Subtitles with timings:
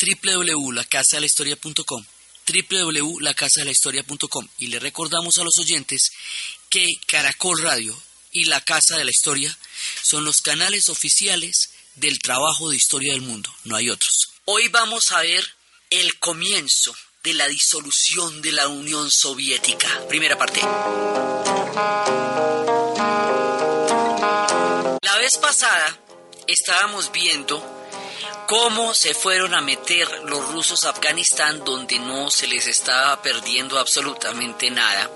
[0.00, 2.04] www.lacasadelahistoria.com
[2.46, 6.10] www.lacasadelahistoria.com y le recordamos a los oyentes
[6.68, 7.96] que Caracol Radio
[8.32, 9.56] y La Casa de la Historia
[10.02, 14.32] son los canales oficiales del trabajo de historia del mundo, no hay otros.
[14.44, 15.44] Hoy vamos a ver
[15.90, 19.88] el comienzo de la disolución de la Unión Soviética.
[20.08, 20.60] Primera parte.
[25.02, 25.98] La vez pasada
[26.46, 27.79] estábamos viendo
[28.50, 33.78] cómo se fueron a meter los rusos a Afganistán donde no se les estaba perdiendo
[33.78, 35.08] absolutamente nada.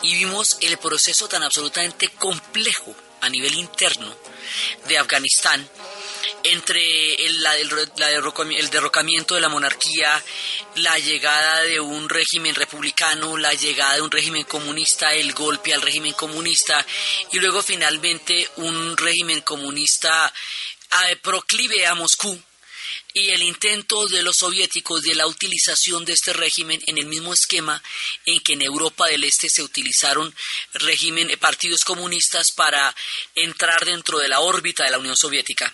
[0.00, 4.10] Y vimos el proceso tan absolutamente complejo a nivel interno
[4.88, 5.68] de Afganistán
[6.42, 10.22] entre el, el, derrocamiento de la monarquía,
[10.76, 15.82] la llegada de un régimen republicano, la llegada de un régimen comunista, el golpe al
[15.82, 16.84] régimen comunista
[17.30, 20.32] y luego finalmente un régimen comunista
[21.10, 22.40] eh, proclive a Moscú
[23.12, 27.32] y el intento de los soviéticos de la utilización de este régimen en el mismo
[27.32, 27.82] esquema
[28.26, 30.34] en que en Europa del Este se utilizaron
[30.74, 32.94] eh, partidos comunistas para
[33.34, 35.72] entrar dentro de la órbita de la Unión Soviética.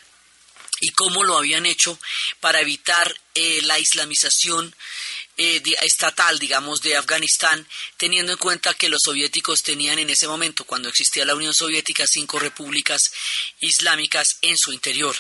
[0.83, 1.98] Y cómo lo habían hecho
[2.41, 4.74] para evitar eh, la islamización
[5.36, 10.64] eh, estatal, digamos, de Afganistán, teniendo en cuenta que los soviéticos tenían en ese momento,
[10.64, 13.11] cuando existía la Unión Soviética, cinco repúblicas
[13.61, 15.17] islámicas en su interior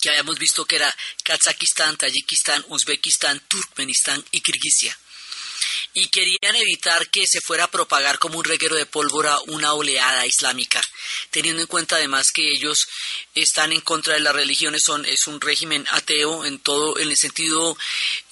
[0.00, 4.96] que habíamos visto que era Kazajistán, Tayikistán, Uzbekistán, Turkmenistán y Kirguisia.
[5.92, 10.26] Y querían evitar que se fuera a propagar como un reguero de pólvora una oleada
[10.26, 10.80] islámica,
[11.30, 12.86] teniendo en cuenta además que ellos
[13.34, 17.16] están en contra de las religiones, son, es un régimen ateo en todo, en el
[17.16, 17.76] sentido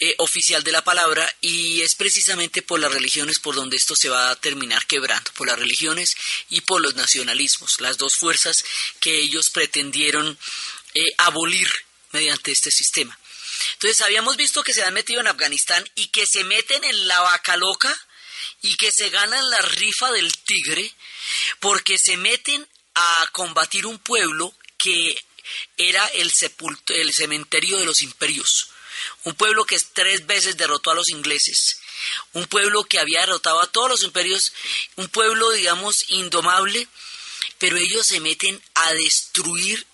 [0.01, 4.09] eh, oficial de la palabra, y es precisamente por las religiones por donde esto se
[4.09, 6.17] va a terminar quebrando, por las religiones
[6.49, 8.65] y por los nacionalismos, las dos fuerzas
[9.01, 10.39] que ellos pretendieron
[10.95, 11.69] eh, abolir
[12.13, 13.19] mediante este sistema.
[13.75, 17.21] Entonces habíamos visto que se han metido en Afganistán y que se meten en la
[17.21, 17.95] vaca loca
[18.63, 20.93] y que se ganan la rifa del tigre
[21.61, 25.21] porque se meten a combatir un pueblo que
[25.77, 26.33] era el,
[26.89, 28.71] el cementerio de los imperios.
[29.25, 31.81] Un pueblo que tres veces derrotó a los ingleses.
[32.33, 34.53] Un pueblo que había derrotado a todos los imperios.
[34.97, 36.89] Un pueblo, digamos, indomable.
[37.59, 39.87] Pero ellos se meten a destruir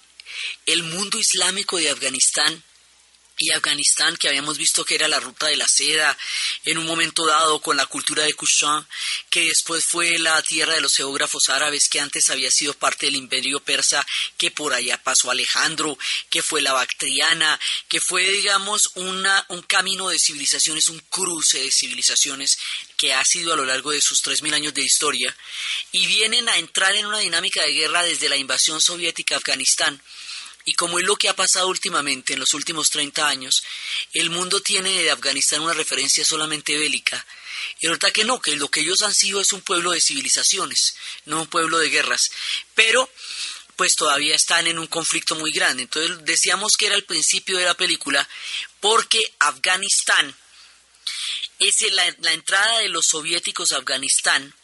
[0.66, 2.62] el mundo islámico de Afganistán
[3.38, 6.16] y Afganistán, que habíamos visto que era la ruta de la seda,
[6.64, 8.86] en un momento dado con la cultura de Kushan,
[9.28, 13.16] que después fue la tierra de los geógrafos árabes, que antes había sido parte del
[13.16, 14.06] imperio persa,
[14.38, 15.98] que por allá pasó Alejandro,
[16.30, 17.58] que fue la Bactriana,
[17.88, 22.56] que fue, digamos, una, un camino de civilizaciones, un cruce de civilizaciones
[22.96, 25.36] que ha sido a lo largo de sus 3.000 años de historia,
[25.91, 30.00] y vienen a entrar en una dinámica de guerra desde la invasión soviética a Afganistán
[30.64, 33.62] y como es lo que ha pasado últimamente, en los últimos 30 años,
[34.14, 37.25] el mundo tiene de Afganistán una referencia solamente bélica.
[37.80, 40.97] Y verdad que no, que lo que ellos han sido es un pueblo de civilizaciones,
[41.26, 42.30] no un pueblo de guerras.
[42.75, 43.10] Pero,
[43.76, 45.82] pues todavía están en un conflicto muy grande.
[45.82, 48.26] Entonces decíamos que era el principio de la película,
[48.81, 50.34] porque Afganistán
[51.58, 54.54] es la, la entrada de los soviéticos a Afganistán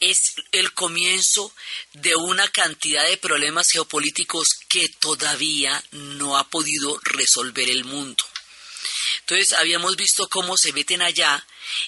[0.00, 1.52] es el comienzo
[1.92, 8.24] de una cantidad de problemas geopolíticos que todavía no ha podido resolver el mundo.
[9.20, 11.44] Entonces habíamos visto cómo se meten allá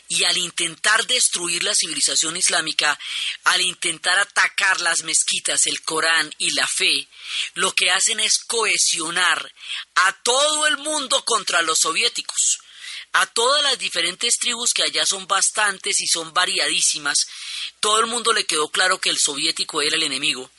[0.08, 2.98] y al intentar destruir la civilización islámica,
[3.44, 7.08] al intentar atacar las mezquitas, el Corán y la fe,
[7.54, 9.52] lo que hacen es cohesionar
[9.94, 12.58] a todo el mundo contra los soviéticos
[13.12, 17.26] a todas las diferentes tribus que allá son bastantes y son variadísimas,
[17.80, 20.50] todo el mundo le quedó claro que el soviético era el enemigo,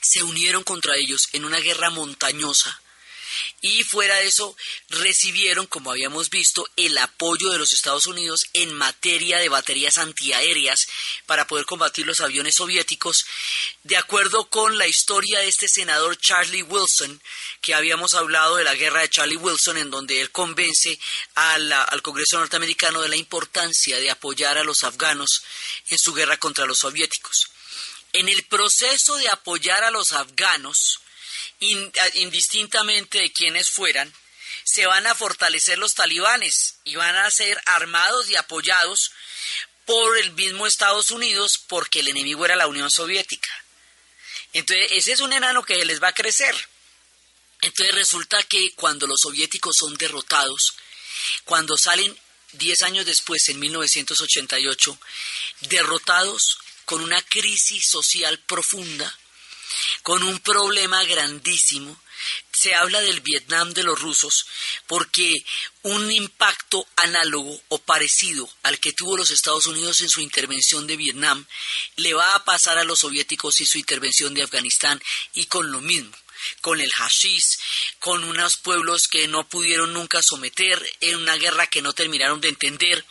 [0.00, 2.81] se unieron contra ellos en una guerra montañosa
[3.60, 4.56] y fuera de eso
[4.88, 10.86] recibieron, como habíamos visto, el apoyo de los Estados Unidos en materia de baterías antiaéreas
[11.26, 13.24] para poder combatir los aviones soviéticos,
[13.84, 17.20] de acuerdo con la historia de este senador Charlie Wilson,
[17.60, 20.98] que habíamos hablado de la guerra de Charlie Wilson, en donde él convence
[21.34, 25.42] al Congreso norteamericano de la importancia de apoyar a los afganos
[25.88, 27.48] en su guerra contra los soviéticos.
[28.12, 31.00] En el proceso de apoyar a los afganos,
[32.14, 34.12] indistintamente de quienes fueran,
[34.64, 39.12] se van a fortalecer los talibanes y van a ser armados y apoyados
[39.84, 43.50] por el mismo Estados Unidos porque el enemigo era la Unión Soviética.
[44.52, 46.54] Entonces, ese es un enano que les va a crecer.
[47.62, 50.74] Entonces resulta que cuando los soviéticos son derrotados,
[51.44, 52.16] cuando salen
[52.52, 54.98] 10 años después, en 1988,
[55.60, 59.16] derrotados con una crisis social profunda,
[60.02, 62.00] con un problema grandísimo,
[62.52, 64.46] se habla del Vietnam de los rusos
[64.86, 65.44] porque
[65.82, 70.96] un impacto análogo o parecido al que tuvo los Estados Unidos en su intervención de
[70.96, 71.44] Vietnam
[71.96, 75.02] le va a pasar a los soviéticos y su intervención de Afganistán
[75.34, 76.16] y con lo mismo
[76.60, 77.58] con el hashish,
[77.98, 82.48] con unos pueblos que no pudieron nunca someter, en una guerra que no terminaron de
[82.48, 83.04] entender.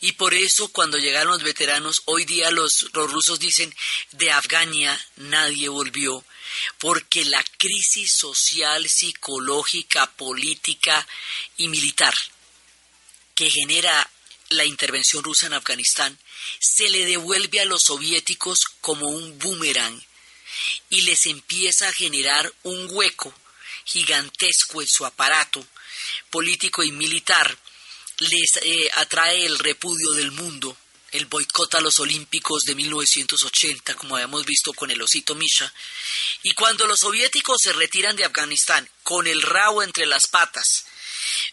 [0.00, 3.74] Y por eso cuando llegaron los veteranos, hoy día los, los rusos dicen,
[4.12, 6.24] de Afgania nadie volvió,
[6.78, 11.06] porque la crisis social, psicológica, política
[11.56, 12.14] y militar
[13.34, 14.10] que genera
[14.50, 16.18] la intervención rusa en Afganistán
[16.58, 19.98] se le devuelve a los soviéticos como un boomerang
[20.90, 23.32] y les empieza a generar un hueco
[23.84, 25.64] gigantesco en su aparato
[26.28, 27.56] político y militar,
[28.20, 30.76] les eh, atrae el repudio del mundo,
[31.12, 35.72] el boicot a los Olímpicos de 1980, como habíamos visto con el osito Misha,
[36.42, 40.86] y cuando los soviéticos se retiran de Afganistán con el rabo entre las patas,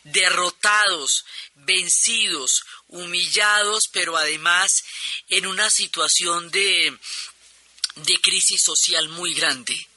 [0.04, 1.25] derrotados,
[1.56, 4.84] vencidos, humillados, pero además
[5.30, 6.98] en una situación de
[8.06, 9.88] de crisis social muy grande.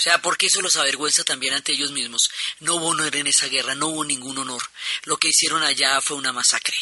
[0.00, 2.30] O sea, porque eso los avergüenza también ante ellos mismos.
[2.60, 4.62] No hubo honor en esa guerra, no hubo ningún honor.
[5.02, 6.74] Lo que hicieron allá fue una masacre.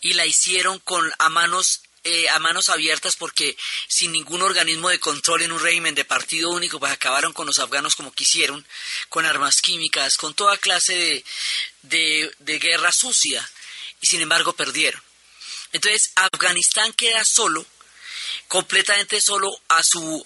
[0.00, 3.58] Y la hicieron con a manos eh, a manos abiertas porque
[3.88, 7.58] sin ningún organismo de control en un régimen de partido único, pues acabaron con los
[7.58, 8.66] afganos como quisieron,
[9.10, 11.24] con armas químicas, con toda clase de,
[11.82, 13.46] de, de guerra sucia,
[14.00, 15.02] y sin embargo perdieron.
[15.72, 17.66] Entonces Afganistán queda solo
[18.48, 20.24] completamente solo a su,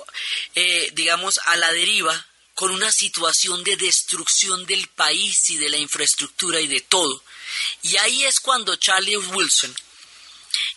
[0.54, 5.78] eh, digamos, a la deriva, con una situación de destrucción del país y de la
[5.78, 7.22] infraestructura y de todo.
[7.80, 9.74] Y ahí es cuando Charlie Wilson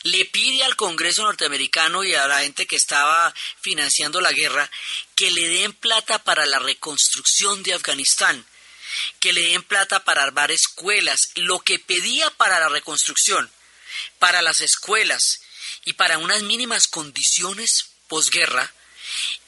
[0.04, 4.70] le pide al Congreso norteamericano y a la gente que estaba financiando la guerra
[5.16, 8.46] que le den plata para la reconstrucción de Afganistán,
[9.20, 13.52] que le den plata para armar escuelas, lo que pedía para la reconstrucción,
[14.20, 15.42] para las escuelas
[15.86, 18.72] y para unas mínimas condiciones posguerra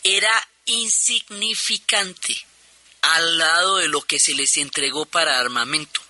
[0.03, 2.45] era insignificante
[3.01, 6.01] al lado de lo que se les entregó para armamento.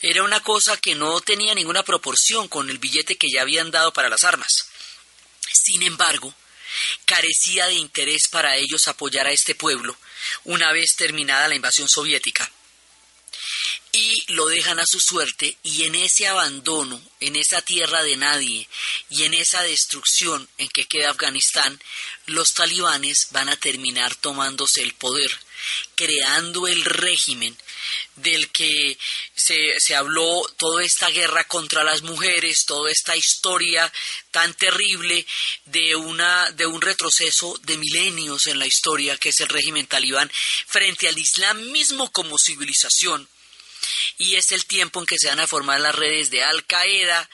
[0.00, 3.92] Era una cosa que no tenía ninguna proporción con el billete que ya habían dado
[3.92, 4.66] para las armas.
[5.52, 6.34] Sin embargo,
[7.04, 9.96] carecía de interés para ellos apoyar a este pueblo
[10.44, 12.50] una vez terminada la invasión soviética
[13.94, 18.68] y lo dejan a su suerte y en ese abandono, en esa tierra de nadie
[19.08, 21.80] y en esa destrucción en que queda Afganistán,
[22.26, 25.30] los talibanes van a terminar tomándose el poder,
[25.94, 27.56] creando el régimen
[28.16, 28.98] del que
[29.36, 33.92] se, se habló toda esta guerra contra las mujeres, toda esta historia
[34.32, 35.24] tan terrible
[35.66, 40.30] de, una, de un retroceso de milenios en la historia que es el régimen talibán
[40.66, 43.28] frente al Islam mismo como civilización
[44.18, 47.28] y es el tiempo en que se van a formar las redes de Al Qaeda.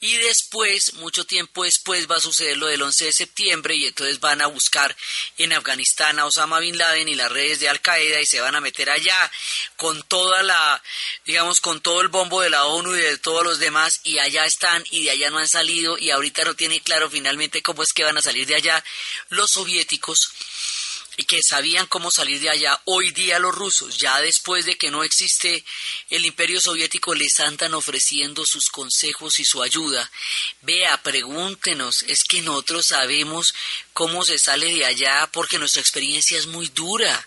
[0.00, 4.20] Y después, mucho tiempo después, va a suceder lo del 11 de septiembre y entonces
[4.20, 4.96] van a buscar
[5.38, 8.54] en Afganistán a Osama Bin Laden y las redes de Al Qaeda y se van
[8.54, 9.30] a meter allá
[9.76, 10.82] con toda la,
[11.24, 14.44] digamos, con todo el bombo de la ONU y de todos los demás y allá
[14.44, 17.92] están y de allá no han salido y ahorita no tiene claro finalmente cómo es
[17.92, 18.84] que van a salir de allá
[19.28, 20.32] los soviéticos
[21.16, 22.80] que sabían cómo salir de allá.
[22.84, 25.64] Hoy día los rusos, ya después de que no existe
[26.10, 30.10] el imperio soviético, les andan ofreciendo sus consejos y su ayuda.
[30.62, 33.54] Vea, pregúntenos, es que nosotros sabemos
[33.92, 37.26] cómo se sale de allá porque nuestra experiencia es muy dura.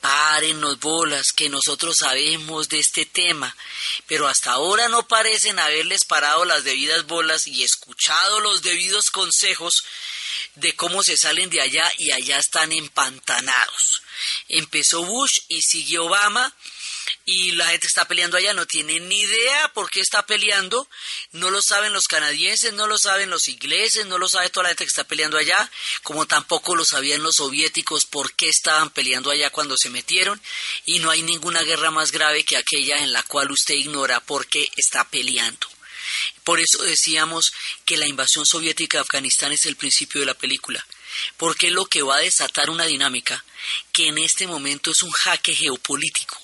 [0.00, 3.56] Párennos bolas, que nosotros sabemos de este tema,
[4.06, 9.84] pero hasta ahora no parecen haberles parado las debidas bolas y escuchado los debidos consejos
[10.56, 14.02] de cómo se salen de allá y allá están empantanados.
[14.48, 16.54] Empezó Bush y siguió Obama
[17.26, 20.88] y la gente está peleando allá, no tienen ni idea por qué está peleando,
[21.32, 24.68] no lo saben los canadienses, no lo saben los ingleses, no lo sabe toda la
[24.70, 25.70] gente que está peleando allá,
[26.02, 30.40] como tampoco lo sabían los soviéticos por qué estaban peleando allá cuando se metieron,
[30.84, 34.46] y no hay ninguna guerra más grave que aquella en la cual usted ignora por
[34.46, 35.66] qué está peleando.
[36.44, 37.52] Por eso decíamos
[37.86, 40.86] que la invasión soviética de Afganistán es el principio de la película,
[41.38, 43.42] porque es lo que va a desatar una dinámica
[43.92, 46.38] que en este momento es un jaque geopolítico,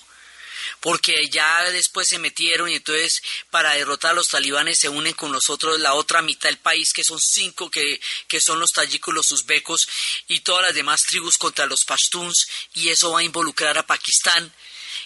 [0.81, 5.33] porque ya después se metieron y entonces para derrotar a los talibanes se unen con
[5.33, 9.31] nosotros la otra mitad del país, que son cinco, que, que son los tayikos, los
[9.33, 9.87] uzbecos
[10.29, 14.51] y todas las demás tribus contra los pashtuns, y eso va a involucrar a Pakistán,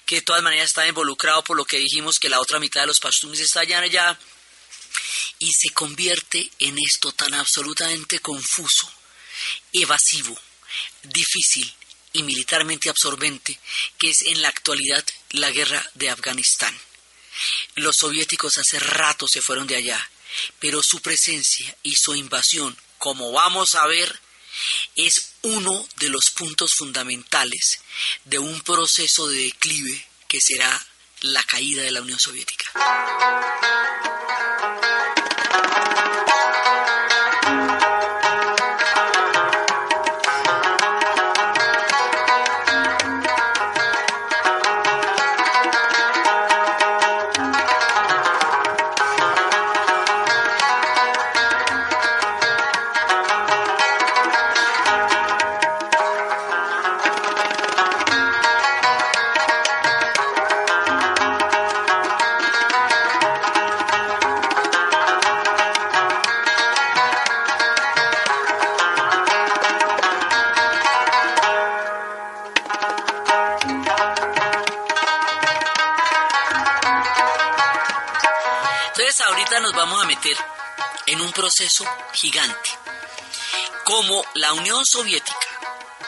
[0.06, 2.86] que de todas maneras está involucrado por lo que dijimos que la otra mitad de
[2.86, 4.18] los pashtuns está allá, allá
[5.38, 8.90] y se convierte en esto tan absolutamente confuso,
[9.72, 10.38] evasivo,
[11.02, 11.72] difícil
[12.12, 13.58] y militarmente absorbente
[13.98, 16.76] que es en la actualidad la guerra de Afganistán.
[17.74, 20.10] Los soviéticos hace rato se fueron de allá,
[20.60, 24.20] pero su presencia y su invasión, como vamos a ver,
[24.94, 27.80] es uno de los puntos fundamentales
[28.24, 30.86] de un proceso de declive que será
[31.22, 32.70] la caída de la Unión Soviética.
[81.06, 81.82] En un proceso
[82.12, 82.70] gigante.
[83.84, 85.38] Como la Unión Soviética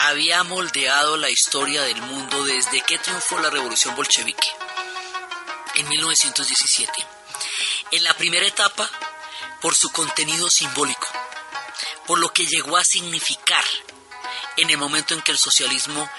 [0.01, 4.49] había moldeado la historia del mundo desde que triunfó la revolución bolchevique
[5.77, 6.93] en 1917.
[7.93, 8.91] En la primera etapa,
[9.63, 11.09] por su contenido simbólico,
[12.07, 13.65] por lo que llegó a significar
[14.59, 16.11] en el momento en que el socialismo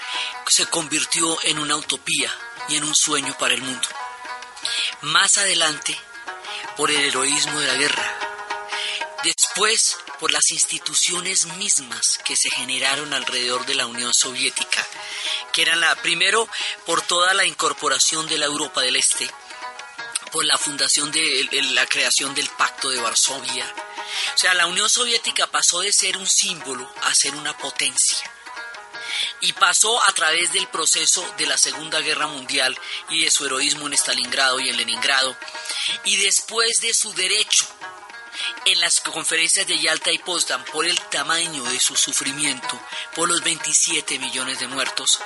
[0.48, 2.32] se convirtió en una utopía
[2.68, 3.88] y en un sueño para el mundo.
[5.02, 5.96] Más adelante,
[6.78, 8.18] por el heroísmo de la guerra,
[9.24, 14.86] después por las instituciones mismas que se generaron alrededor de la Unión Soviética,
[15.52, 16.48] que eran la primero
[16.86, 19.28] por toda la incorporación de la Europa del Este,
[20.30, 23.66] por la fundación de la creación del Pacto de Varsovia.
[24.36, 28.37] O sea, la Unión Soviética pasó de ser un símbolo a ser una potencia
[29.40, 32.78] y pasó a través del proceso de la Segunda Guerra Mundial
[33.10, 35.36] y de su heroísmo en Stalingrado y en Leningrado,
[36.04, 37.66] y después de su derecho
[38.64, 42.80] en las conferencias de Yalta y Potsdam por el tamaño de su sufrimiento,
[43.14, 45.18] por los 27 millones de muertos,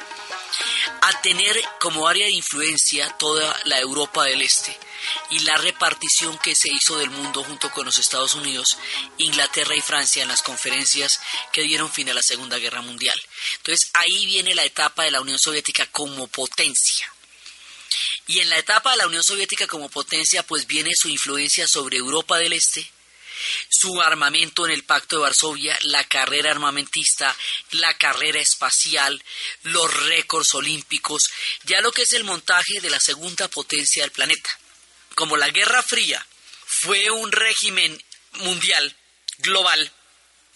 [1.03, 4.79] a tener como área de influencia toda la Europa del Este
[5.31, 8.79] y la repartición que se hizo del mundo junto con los Estados Unidos,
[9.19, 11.21] Inglaterra y Francia en las conferencias
[11.53, 13.21] que dieron fin a la Segunda Guerra Mundial.
[13.59, 17.13] Entonces ahí viene la etapa de la Unión Soviética como potencia.
[18.27, 21.99] Y en la etapa de la Unión Soviética como potencia pues viene su influencia sobre
[21.99, 22.91] Europa del Este,
[23.69, 27.37] su armamento en el Pacto de Varsovia, la carrera armamentista,
[27.73, 29.23] la carrera espacial,
[29.63, 31.31] los récords olímpicos,
[31.65, 34.59] ya lo que es el montaje de la segunda potencia del planeta.
[35.14, 36.25] Como la Guerra Fría
[36.64, 38.02] fue un régimen
[38.33, 38.97] mundial,
[39.38, 39.92] global,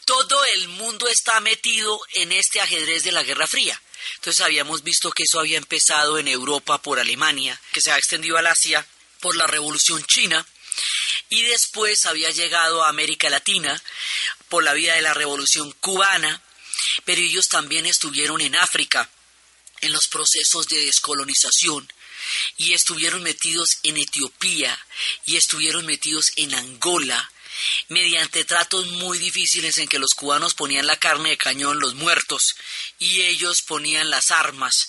[0.04, 3.80] todo el mundo está metido en este ajedrez de la Guerra Fría.
[4.16, 8.38] Entonces habíamos visto que eso había empezado en Europa por Alemania, que se ha extendido
[8.38, 8.86] al Asia
[9.20, 10.46] por la Revolución China,
[11.28, 13.82] y después había llegado a América Latina
[14.48, 16.40] por la vía de la Revolución cubana,
[17.04, 19.10] pero ellos también estuvieron en África
[19.80, 21.92] en los procesos de descolonización
[22.56, 24.78] y estuvieron metidos en Etiopía
[25.24, 27.30] y estuvieron metidos en Angola
[27.88, 32.54] mediante tratos muy difíciles en que los cubanos ponían la carne de cañón, los muertos,
[32.98, 34.88] y ellos ponían las armas.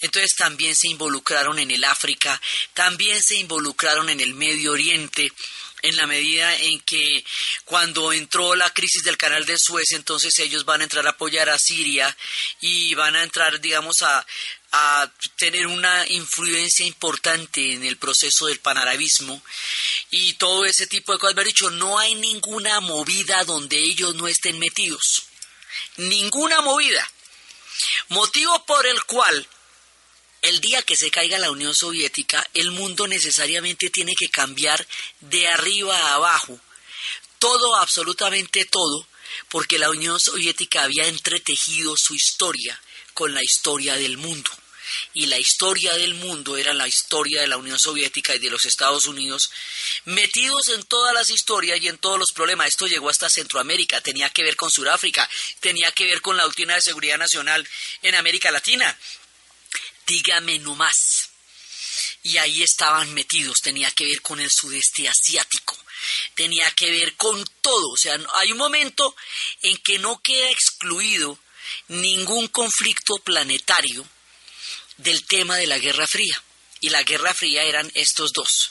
[0.00, 2.40] Entonces también se involucraron en el África,
[2.72, 5.32] también se involucraron en el Medio Oriente,
[5.82, 7.22] en la medida en que
[7.66, 11.50] cuando entró la crisis del canal de Suez, entonces ellos van a entrar a apoyar
[11.50, 12.16] a Siria
[12.60, 14.26] y van a entrar, digamos, a,
[14.76, 19.40] a tener una influencia importante en el proceso del panarabismo
[20.10, 21.34] y todo ese tipo de cosas.
[21.34, 25.26] Haber dicho, no hay ninguna movida donde ellos no estén metidos.
[25.96, 27.08] Ninguna movida.
[28.08, 29.48] Motivo por el cual
[30.42, 34.84] el día que se caiga la Unión Soviética, el mundo necesariamente tiene que cambiar
[35.20, 36.58] de arriba a abajo.
[37.38, 39.06] Todo, absolutamente todo,
[39.48, 42.80] porque la Unión Soviética había entretejido su historia
[43.12, 44.50] con la historia del mundo.
[45.12, 48.64] Y la historia del mundo era la historia de la Unión Soviética y de los
[48.64, 49.50] Estados Unidos,
[50.04, 52.68] metidos en todas las historias y en todos los problemas.
[52.68, 55.28] Esto llegó hasta Centroamérica, tenía que ver con Sudáfrica,
[55.60, 57.66] tenía que ver con la doctrina de seguridad nacional
[58.02, 58.98] en América Latina,
[60.06, 61.30] dígame no más.
[62.22, 65.76] y ahí estaban metidos, tenía que ver con el sudeste asiático,
[66.34, 69.14] tenía que ver con todo, o sea, hay un momento
[69.62, 71.38] en que no queda excluido
[71.88, 74.08] ningún conflicto planetario
[74.98, 76.42] del tema de la Guerra Fría,
[76.80, 78.70] y la Guerra Fría eran estos dos.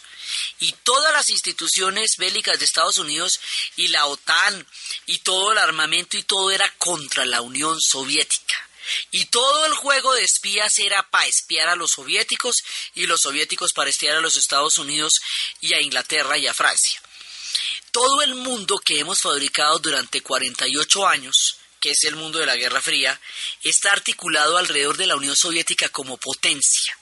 [0.60, 3.39] Y todas las instituciones bélicas de Estados Unidos
[3.75, 4.68] y la OTAN
[5.06, 8.70] y todo el armamento y todo era contra la Unión Soviética.
[9.12, 12.56] Y todo el juego de espías era para espiar a los soviéticos
[12.94, 15.22] y los soviéticos para espiar a los Estados Unidos
[15.62, 17.01] y a Inglaterra y a Francia.
[17.92, 22.56] Todo el mundo que hemos fabricado durante 48 años, que es el mundo de la
[22.56, 23.20] Guerra Fría,
[23.62, 26.98] está articulado alrededor de la Unión Soviética como potencia,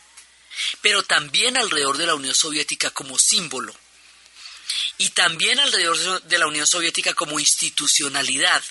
[0.81, 3.75] pero también alrededor de la Unión Soviética como símbolo,
[4.97, 8.63] y también alrededor de la Unión Soviética como institucionalidad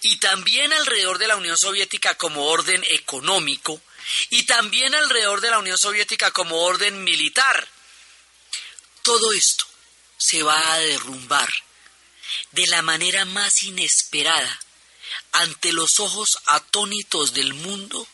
[0.00, 3.80] y también alrededor de la Unión Soviética como orden económico
[4.30, 7.68] y también alrededor de la Unión Soviética como orden militar.
[9.02, 9.64] Todo esto
[10.18, 11.48] se va a derrumbar
[12.50, 14.65] de la manera más inesperada
[15.32, 18.06] ante los ojos atónitos del mundo,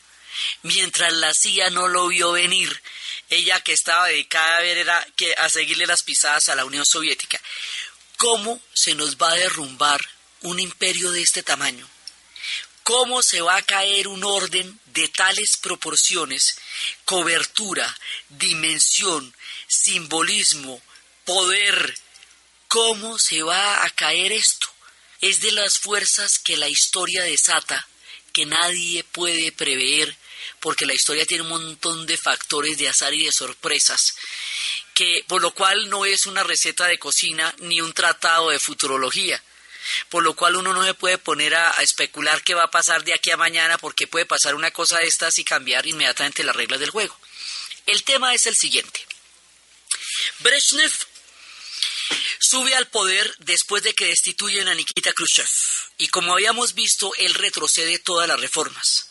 [0.62, 2.82] mientras la CIA no lo vio venir,
[3.28, 7.40] ella que estaba dedicada a que a seguirle las pisadas a la Unión Soviética.
[8.18, 10.00] ¿Cómo se nos va a derrumbar
[10.42, 11.88] un imperio de este tamaño?
[12.82, 16.56] ¿Cómo se va a caer un orden de tales proporciones,
[17.04, 17.96] cobertura,
[18.28, 19.34] dimensión,
[19.68, 20.82] simbolismo,
[21.24, 21.96] poder?
[22.66, 24.71] ¿Cómo se va a caer esto?
[25.22, 27.88] Es de las fuerzas que la historia desata,
[28.34, 30.14] que nadie puede prever,
[30.60, 34.14] porque la historia tiene un montón de factores de azar y de sorpresas,
[34.92, 39.42] que por lo cual no es una receta de cocina ni un tratado de futurología
[40.08, 43.14] por lo cual uno no se puede poner a, especular qué va a pasar de
[43.14, 46.80] aquí a mañana porque puede pasar una cosa de estas y cambiar inmediatamente las reglas
[46.80, 47.18] del juego.
[47.86, 49.04] El tema es el siguiente.
[50.38, 50.92] Brezhnev
[52.38, 55.48] sube al poder después de que destituyen a Nikita Khrushchev
[55.98, 59.10] y como habíamos visto, él retrocede todas las reformas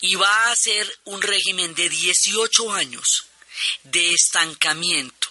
[0.00, 3.26] y va a hacer un régimen de 18 años
[3.84, 5.26] de estancamiento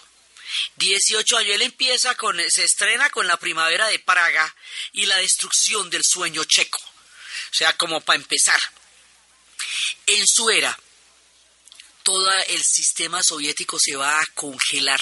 [0.76, 1.54] 18 años.
[1.54, 4.54] Él empieza con, se estrena con la primavera de Praga
[4.92, 6.78] y la destrucción del sueño checo.
[6.78, 8.60] O sea, como para empezar.
[10.06, 10.78] En su era,
[12.02, 15.00] todo el sistema soviético se va a congelar.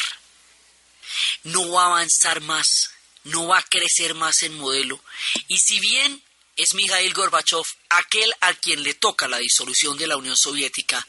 [1.45, 2.91] No va a avanzar más,
[3.25, 5.03] no va a crecer más en modelo.
[5.49, 6.23] Y si bien
[6.57, 11.07] es Mikhail Gorbachev aquel a quien le toca la disolución de la Unión Soviética,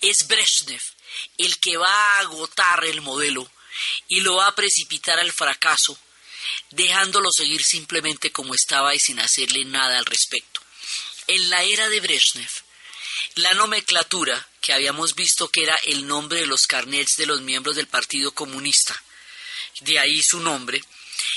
[0.00, 0.82] es Brezhnev
[1.38, 3.50] el que va a agotar el modelo
[4.08, 5.98] y lo va a precipitar al fracaso,
[6.70, 10.60] dejándolo seguir simplemente como estaba y sin hacerle nada al respecto.
[11.26, 12.50] En la era de Brezhnev,
[13.36, 17.76] la nomenclatura, que habíamos visto que era el nombre de los carnets de los miembros
[17.76, 19.00] del Partido Comunista,
[19.80, 20.82] de ahí su nombre,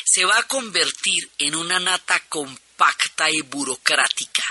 [0.06, 4.45] se va a convertir en una nata compacta y burocrática,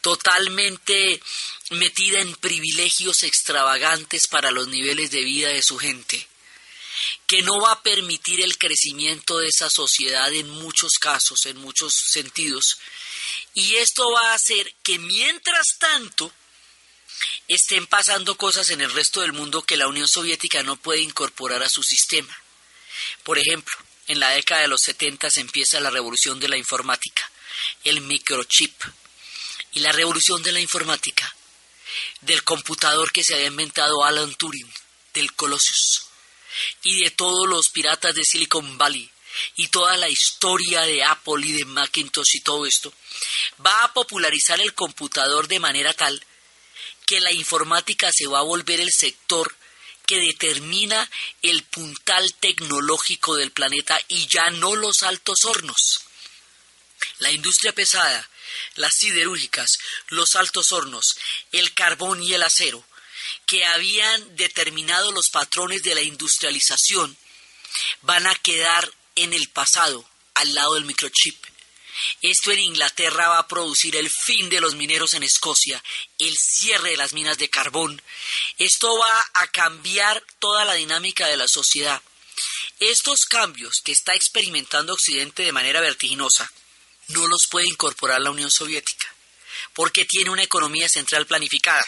[0.00, 1.20] totalmente
[1.70, 6.28] metida en privilegios extravagantes para los niveles de vida de su gente
[7.26, 11.92] que no va a permitir el crecimiento de esa sociedad en muchos casos, en muchos
[11.94, 12.78] sentidos.
[13.54, 16.32] Y esto va a hacer que mientras tanto
[17.46, 21.62] estén pasando cosas en el resto del mundo que la Unión Soviética no puede incorporar
[21.62, 22.36] a su sistema.
[23.22, 23.74] Por ejemplo,
[24.06, 27.30] en la década de los 70 se empieza la revolución de la informática,
[27.84, 28.72] el microchip
[29.72, 31.34] y la revolución de la informática,
[32.22, 34.72] del computador que se había inventado Alan Turing,
[35.14, 36.06] del Colossus
[36.82, 39.10] y de todos los piratas de Silicon Valley
[39.56, 42.92] y toda la historia de Apple y de Macintosh y todo esto,
[43.64, 46.24] va a popularizar el computador de manera tal
[47.06, 49.54] que la informática se va a volver el sector
[50.08, 51.08] que determina
[51.42, 56.00] el puntal tecnológico del planeta y ya no los altos hornos.
[57.18, 58.28] La industria pesada,
[58.76, 61.18] las siderúrgicas, los altos hornos,
[61.52, 62.82] el carbón y el acero
[63.44, 67.14] que habían determinado los patrones de la industrialización
[68.00, 71.36] van a quedar en el pasado, al lado del microchip.
[72.22, 75.82] Esto en Inglaterra va a producir el fin de los mineros en Escocia,
[76.18, 78.00] el cierre de las minas de carbón.
[78.58, 82.02] Esto va a cambiar toda la dinámica de la sociedad.
[82.78, 86.50] Estos cambios que está experimentando Occidente de manera vertiginosa
[87.08, 89.12] no los puede incorporar la Unión Soviética,
[89.74, 91.84] porque tiene una economía central planificada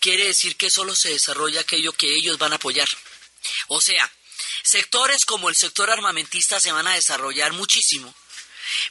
[0.00, 2.88] quiere decir que solo se desarrolla aquello que ellos van a apoyar.
[3.68, 4.10] O sea,
[4.64, 8.12] sectores como el sector armamentista se van a desarrollar muchísimo,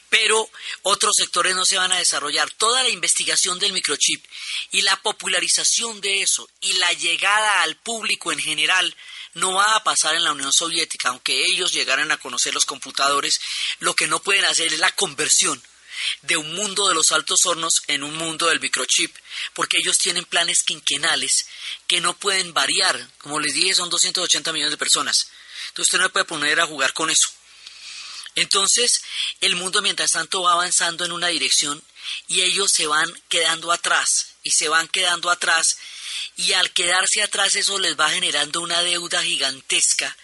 [0.08, 0.50] pero
[0.82, 2.50] otros sectores no se van a desarrollar.
[2.52, 4.24] Toda la investigación del microchip
[4.72, 8.96] y la popularización de eso y la llegada al público en general
[9.34, 13.40] no va a pasar en la Unión Soviética, aunque ellos llegaran a conocer los computadores,
[13.78, 15.62] lo que no pueden hacer es la conversión
[16.22, 19.14] de un mundo de los altos hornos en un mundo del microchip,
[19.54, 21.46] porque ellos tienen planes quinquenales
[21.86, 23.08] que no pueden variar.
[23.18, 25.28] Como les dije, son 280 millones de personas.
[25.68, 27.28] Entonces usted no puede poner a jugar con eso.
[28.40, 29.02] Entonces,
[29.42, 31.82] el mundo mientras tanto va avanzando en una dirección
[32.26, 35.76] y ellos se van quedando atrás y se van quedando atrás
[36.36, 40.16] y al quedarse atrás eso les va generando una deuda gigantesca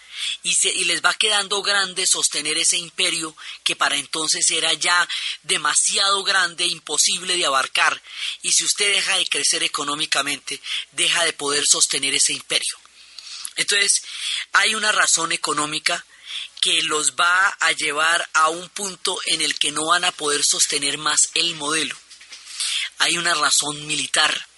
[0.43, 5.07] y, se, y les va quedando grande sostener ese imperio que para entonces era ya
[5.43, 8.01] demasiado grande, imposible de abarcar
[8.41, 10.59] y si usted deja de crecer económicamente,
[10.93, 12.79] deja de poder sostener ese imperio.
[13.57, 14.03] Entonces,
[14.55, 16.03] hay una razón económica
[16.67, 20.43] que los va a llevar a un punto en el que no van a poder
[20.43, 21.97] sostener más el modelo.
[22.99, 24.49] Hay una razón militar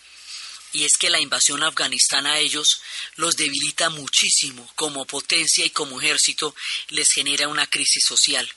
[0.72, 2.80] y es que la invasión a Afganistán a ellos
[3.16, 6.54] los debilita muchísimo como potencia y como ejército
[6.88, 8.50] les genera una crisis social.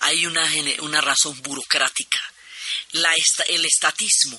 [0.00, 0.46] Hay una,
[0.80, 2.20] una razón burocrática,
[2.92, 3.08] la,
[3.48, 4.38] el estatismo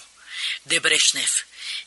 [0.66, 1.32] de Brezhnev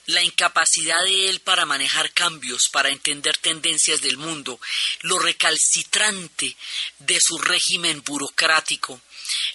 [0.06, 4.60] la incapacidad de él para manejar cambios, para entender tendencias del mundo,
[5.02, 6.56] lo recalcitrante
[6.98, 9.00] de su régimen burocrático,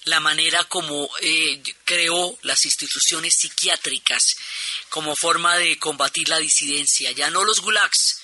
[0.06, 4.24] la manera como eh, creó las instituciones psiquiátricas
[4.89, 8.21] como forma de combatir la disidencia, ya no los gulags,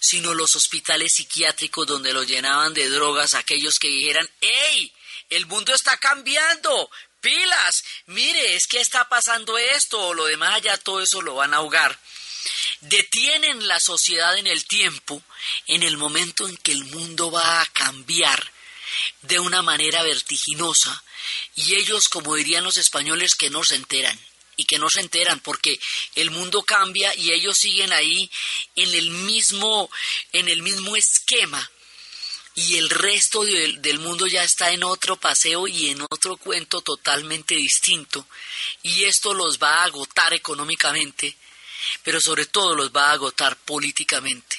[0.00, 4.92] sino los hospitales psiquiátricos donde lo llenaban de drogas aquellos que dijeran, ¡Ey!
[5.30, 6.90] El mundo está cambiando,
[7.22, 11.54] pilas, mire, es que está pasando esto o lo demás allá, todo eso lo van
[11.54, 11.98] a ahogar.
[12.80, 15.22] Detienen la sociedad en el tiempo,
[15.68, 18.52] en el momento en que el mundo va a cambiar
[19.22, 21.02] de una manera vertiginosa
[21.54, 24.18] y ellos, como dirían los españoles, que no se enteran
[24.56, 25.80] y que no se enteran porque
[26.14, 28.30] el mundo cambia y ellos siguen ahí
[28.76, 29.90] en el mismo
[30.32, 31.70] en el mismo esquema
[32.54, 37.54] y el resto del mundo ya está en otro paseo y en otro cuento totalmente
[37.54, 38.26] distinto
[38.82, 41.36] y esto los va a agotar económicamente,
[42.02, 44.58] pero sobre todo los va a agotar políticamente.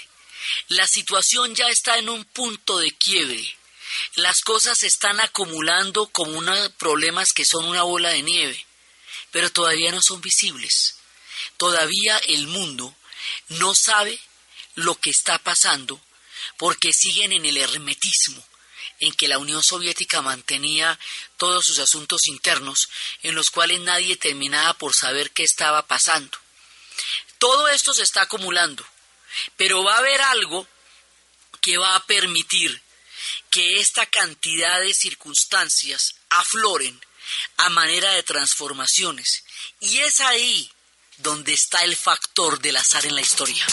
[0.69, 3.57] La situación ya está en un punto de quiebre.
[4.15, 8.65] Las cosas se están acumulando como unos problemas que son una bola de nieve,
[9.31, 10.95] pero todavía no son visibles.
[11.57, 12.95] Todavía el mundo
[13.49, 14.19] no sabe
[14.75, 16.01] lo que está pasando
[16.57, 18.45] porque siguen en el hermetismo
[18.99, 20.97] en que la Unión Soviética mantenía
[21.37, 22.87] todos sus asuntos internos,
[23.21, 26.37] en los cuales nadie terminaba por saber qué estaba pasando.
[27.37, 28.85] Todo esto se está acumulando,
[29.57, 30.67] pero va a haber algo
[31.61, 32.81] que va a permitir
[33.49, 36.99] que esta cantidad de circunstancias afloren
[37.57, 39.43] a manera de transformaciones.
[39.79, 40.71] Y es ahí
[41.17, 43.65] donde está el factor del azar en la historia.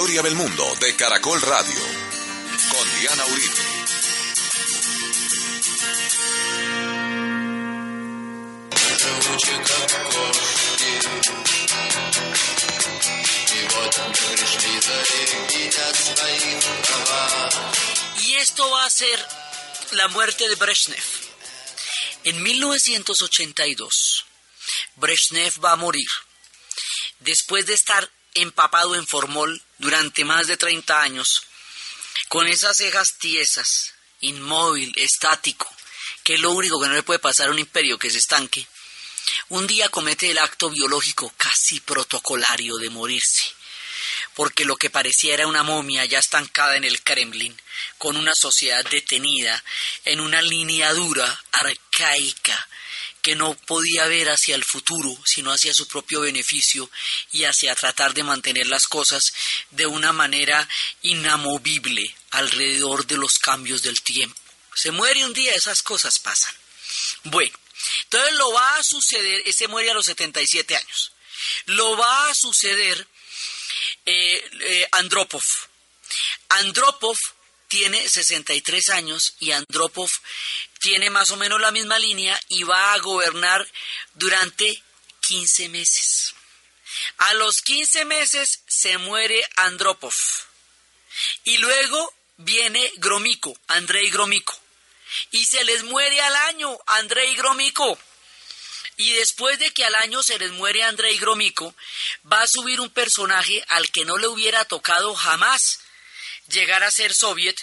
[0.00, 1.80] Historia del mundo de Caracol Radio
[2.70, 3.54] con Diana Uribe.
[18.22, 19.26] Y esto va a ser
[19.90, 21.04] la muerte de Brezhnev.
[22.24, 24.24] En 1982,
[24.96, 26.08] Brezhnev va a morir
[27.18, 31.42] después de estar empapado en formol durante más de 30 años,
[32.28, 35.66] con esas cejas tiesas, inmóvil, estático,
[36.22, 38.66] que es lo único que no le puede pasar a un imperio que se estanque,
[39.48, 43.54] un día comete el acto biológico casi protocolario de morirse,
[44.34, 47.58] porque lo que parecía era una momia ya estancada en el Kremlin,
[47.96, 49.64] con una sociedad detenida
[50.04, 52.68] en una línea dura, arcaica,
[53.22, 56.90] que no podía ver hacia el futuro, sino hacia su propio beneficio
[57.32, 59.32] y hacia tratar de mantener las cosas
[59.70, 60.68] de una manera
[61.02, 64.40] inamovible alrededor de los cambios del tiempo.
[64.74, 66.54] Se muere un día, esas cosas pasan.
[67.24, 67.56] Bueno,
[68.04, 71.12] entonces lo va a suceder, ese muere a los 77 años,
[71.66, 73.06] lo va a suceder
[74.06, 75.44] eh, eh, Andropov.
[76.48, 77.18] Andropov
[77.68, 80.10] tiene 63 años y Andropov
[80.80, 83.66] tiene más o menos la misma línea y va a gobernar
[84.14, 84.82] durante
[85.20, 86.34] 15 meses.
[87.18, 90.14] A los 15 meses se muere Andropov
[91.44, 94.58] y luego viene Gromico, Andrei Gromico.
[95.32, 97.98] Y se les muere al año Andrei Gromico.
[98.96, 101.74] Y después de que al año se les muere Andrei Gromico,
[102.30, 105.80] va a subir un personaje al que no le hubiera tocado jamás
[106.48, 107.56] llegar a ser soviet,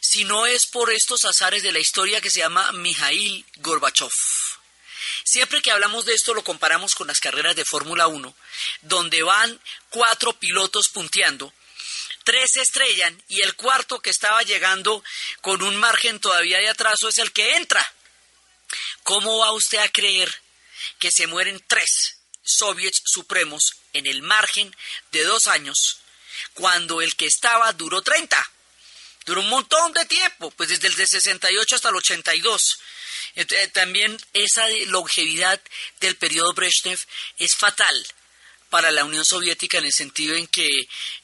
[0.00, 4.10] si no es por estos azares de la historia que se llama Mijail Gorbachev.
[5.24, 8.34] Siempre que hablamos de esto lo comparamos con las carreras de Fórmula 1,
[8.82, 11.52] donde van cuatro pilotos punteando,
[12.24, 15.02] tres estrellan y el cuarto que estaba llegando
[15.40, 17.84] con un margen todavía de atraso es el que entra.
[19.02, 20.42] ¿Cómo va usted a creer
[20.98, 24.74] que se mueren tres soviets supremos en el margen
[25.12, 26.00] de dos años
[26.54, 28.36] cuando el que estaba duró 30?
[29.28, 32.78] Duró un montón de tiempo, pues desde el de 68 hasta el 82.
[33.36, 35.60] Eh, también esa longevidad
[36.00, 36.98] del periodo Brezhnev
[37.36, 38.06] es fatal
[38.70, 40.66] para la Unión Soviética en el sentido en que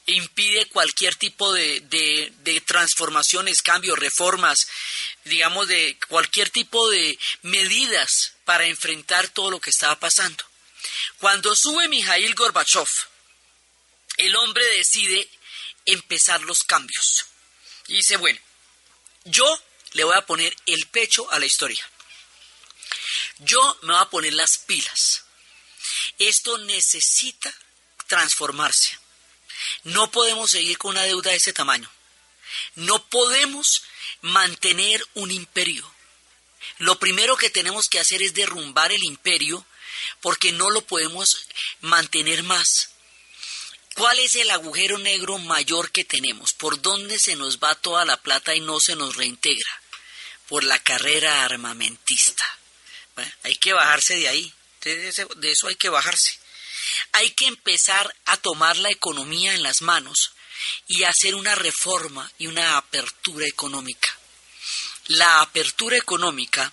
[0.05, 4.67] impide cualquier tipo de, de, transformaciones, cambios, reformas,
[5.25, 10.45] digamos, de cualquier tipo de medidas para enfrentar todo lo que estaba pasando.
[11.17, 12.88] Cuando sube Mikhail Gorbachev,
[14.19, 15.27] el hombre decide
[15.87, 17.29] empezar los cambios.
[17.88, 18.38] Y dice, bueno,
[19.25, 19.59] yo
[19.92, 21.88] le voy a poner el pecho a la historia.
[23.38, 25.25] Yo me voy a poner las pilas.
[26.18, 27.55] Esto necesita
[28.07, 28.99] transformarse.
[29.85, 31.90] No podemos seguir con una deuda de ese tamaño.
[32.75, 33.83] No podemos
[34.20, 35.90] mantener un imperio.
[36.79, 39.66] Lo primero que tenemos que hacer es derrumbar el imperio
[40.20, 41.47] porque no lo podemos
[41.81, 42.94] mantener más.
[43.95, 46.53] ¿Cuál es el agujero negro mayor que tenemos?
[46.53, 49.83] ¿Por dónde se nos va toda la plata y no se nos reintegra?
[50.49, 52.45] Por la carrera armamentista
[53.43, 54.53] hay que bajarse de ahí,
[54.83, 55.09] de,
[55.51, 56.39] eso hay que bajarse.
[57.13, 60.33] Hay que empezar a tomar la economía en las manos
[60.87, 64.19] y hacer una reforma y una apertura económica.
[65.07, 66.73] La apertura económica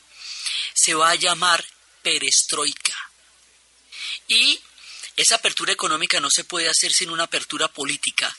[0.74, 1.64] se va a llamar
[2.02, 2.96] perestroika.
[4.28, 4.60] Y
[5.16, 8.36] esa apertura económica no se puede hacer sin una apertura política,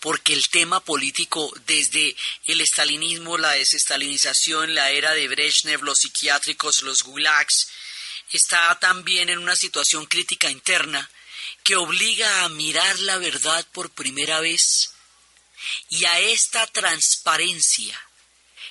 [0.00, 6.82] porque el tema político desde el estalinismo, la desestalinización, la era de Brezhnev, los psiquiátricos,
[6.82, 7.68] los gulags,
[8.32, 11.08] está también en una situación crítica interna
[11.62, 14.90] que obliga a mirar la verdad por primera vez
[15.88, 17.98] y a esta transparencia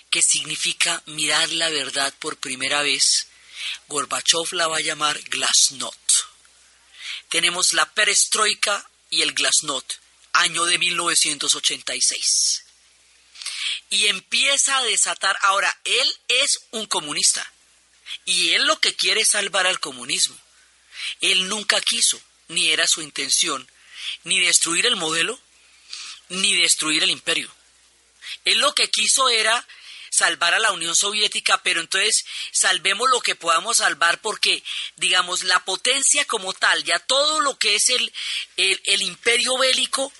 [0.09, 3.27] que significa mirar la verdad por primera vez,
[3.87, 6.02] Gorbachev la va a llamar glasnost.
[7.33, 9.93] Tenemos la perestroika y el glasnost
[10.33, 12.63] año de 1986.
[13.89, 17.51] Y empieza a desatar, ahora, él es un comunista
[18.23, 20.37] y él lo que quiere es salvar al comunismo.
[21.21, 23.67] Él nunca quiso, ni era su intención,
[24.25, 25.41] ni destruir el modelo,
[26.29, 27.51] ni destruir el imperio.
[28.45, 29.67] Él lo que quiso era
[30.13, 34.63] salvar a la Unión Soviética, pero entonces salvemos lo que podamos salvar porque,
[34.95, 38.13] digamos, la potencia como tal, ya todo lo que es el,
[38.55, 40.13] el, imperio bélico,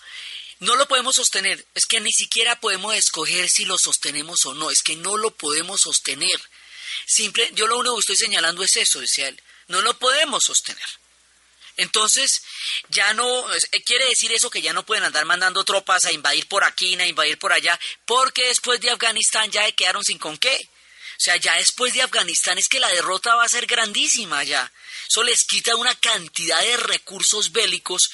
[0.60, 1.64] no lo podemos sostener.
[1.76, 4.72] Es que ni siquiera podemos escoger si lo sostenemos o no.
[4.72, 6.42] Es que no lo podemos sostener.
[7.06, 9.42] Simple, yo lo único que estoy señalando es eso, decía él.
[9.68, 10.88] No lo podemos sostener.
[11.78, 12.42] Entonces,
[12.90, 16.48] ya no, eh, quiere decir eso que ya no pueden andar mandando tropas a invadir
[16.48, 20.56] por aquí, a invadir por allá, porque después de Afganistán ya quedaron sin con qué.
[20.56, 24.72] O sea, ya después de Afganistán es que la derrota va a ser grandísima ya.
[25.08, 28.10] Eso les quita una cantidad de recursos bélicos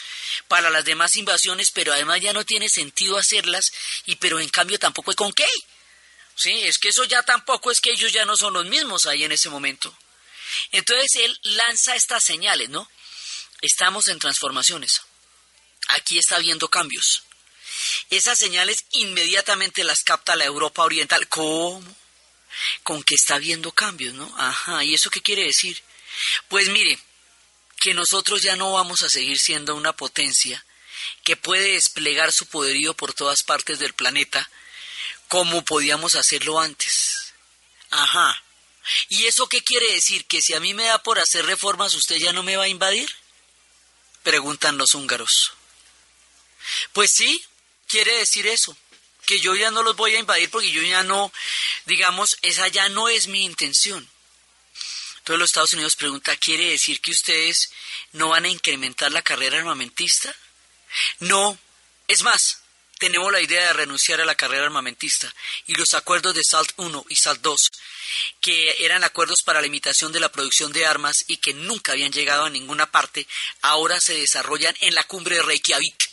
[0.48, 3.72] para las demás invasiones, pero además ya no tiene sentido hacerlas,
[4.06, 5.48] y pero en cambio tampoco es con qué.
[6.36, 9.24] Sí, es que eso ya tampoco es que ellos ya no son los mismos ahí
[9.24, 9.98] en ese momento.
[10.72, 12.90] Entonces él lanza estas señales, ¿no?
[13.62, 15.02] Estamos en transformaciones.
[15.90, 17.24] Aquí está habiendo cambios.
[18.10, 21.28] Esas señales inmediatamente las capta la Europa Oriental.
[21.28, 21.96] ¿Cómo?
[22.84, 24.34] Con que está habiendo cambios, ¿no?
[24.38, 25.82] Ajá, ¿y eso qué quiere decir?
[26.48, 27.00] Pues mire,
[27.80, 30.66] que nosotros ya no vamos a seguir siendo una potencia
[31.24, 34.50] que puede desplegar su poderío por todas partes del planeta
[35.28, 37.34] como podíamos hacerlo antes.
[37.92, 38.44] Ajá.
[39.08, 40.26] ¿Y eso qué quiere decir?
[40.26, 42.70] ¿Que si a mí me da por hacer reformas usted ya no me va a
[42.70, 43.10] invadir?
[44.24, 45.54] Preguntan los húngaros.
[46.94, 47.44] Pues sí,
[47.88, 48.76] quiere decir eso,
[49.26, 51.32] que yo ya no los voy a invadir porque yo ya no,
[51.86, 54.10] digamos, esa ya no es mi intención.
[55.20, 57.70] Entonces los Estados Unidos pregunta, ¿quiere decir que ustedes
[58.14, 60.36] no van a incrementar la carrera armamentista?
[61.20, 61.58] No,
[62.08, 62.59] es más,
[63.00, 65.34] tenemos la idea de renunciar a la carrera armamentista
[65.66, 67.72] y los acuerdos de SALT 1 y SALT 2,
[68.42, 72.46] que eran acuerdos para limitación de la producción de armas y que nunca habían llegado
[72.46, 73.26] a ninguna parte,
[73.62, 76.10] ahora se desarrollan en la cumbre de Reykjavik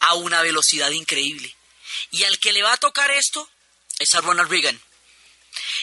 [0.00, 1.54] a una velocidad increíble.
[2.10, 3.48] Y al que le va a tocar esto,
[3.98, 4.80] es a Ronald Reagan.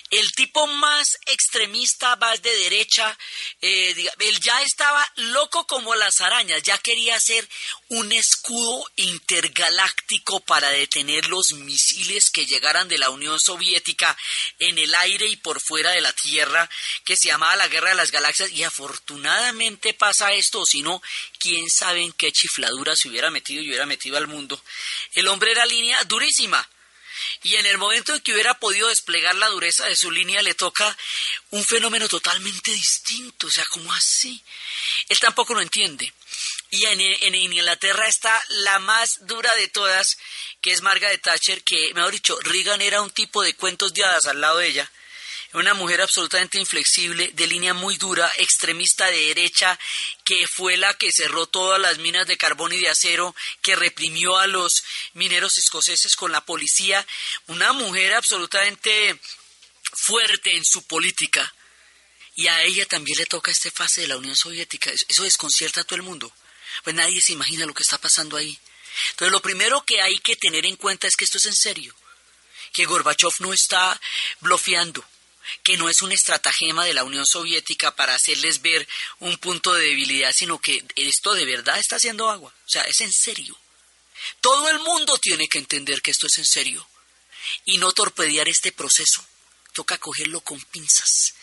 [0.10, 3.18] El tipo más extremista, más de derecha,
[3.62, 7.48] eh, él ya estaba loco como las arañas, ya quería hacer
[7.90, 14.18] un escudo intergaláctico para detener los misiles que llegaran de la Unión Soviética
[14.60, 16.70] en el aire y por fuera de la Tierra,
[17.04, 21.02] que se llamaba la Guerra de las Galaxias, y afortunadamente pasa esto, si no,
[21.40, 24.62] quién sabe en qué chifladura se hubiera metido y hubiera metido al mundo.
[25.14, 26.68] El hombre era línea durísima
[27.44, 30.54] y en el momento en que hubiera podido desplegar la dureza de su línea le
[30.54, 30.98] toca
[31.52, 34.44] un fenómeno totalmente distinto, o sea, ¿cómo así?
[35.10, 36.14] Él tampoco lo entiende.
[36.70, 40.18] Y en, Inglaterra está la más dura de todas,
[40.62, 44.26] que es Margaret Thatcher, que, mejor dicho, Reagan era un tipo de cuentos de hadas
[44.26, 44.92] al lado de ella
[45.58, 49.78] una mujer absolutamente inflexible, de línea muy dura, extremista de derecha,
[50.24, 54.38] que fue la que cerró todas las minas de carbón y de acero, que reprimió
[54.38, 57.06] a los mineros escoceses con la policía,
[57.48, 59.20] una mujer absolutamente
[59.94, 61.54] fuerte en su política.
[62.36, 64.92] Y a ella también le toca esta fase de la Unión Soviética.
[64.92, 66.32] Eso desconcierta a todo el mundo.
[66.84, 68.60] Pues nadie se imagina lo que está pasando ahí.
[69.12, 71.96] Entonces lo primero que hay que tener en cuenta es que esto es en serio.
[72.74, 74.00] Que Gorbachev no está
[74.42, 75.04] bloqueando
[75.64, 78.88] que no es un estratagema de la Unión Soviética para hacerles ver
[79.20, 82.54] un punto de debilidad, sino que esto de verdad está haciendo agua.
[82.66, 83.58] O sea, es en serio.
[84.42, 86.88] Todo el mundo tiene que entender que esto es en serio
[87.66, 89.26] y no torpedear este proceso.
[89.74, 91.34] Toca cogerlo con pinzas.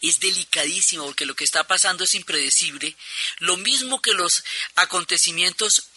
[0.00, 2.96] Es delicadísimo porque lo que está pasando es impredecible.
[3.38, 4.44] Lo mismo que los
[4.76, 5.88] acontecimientos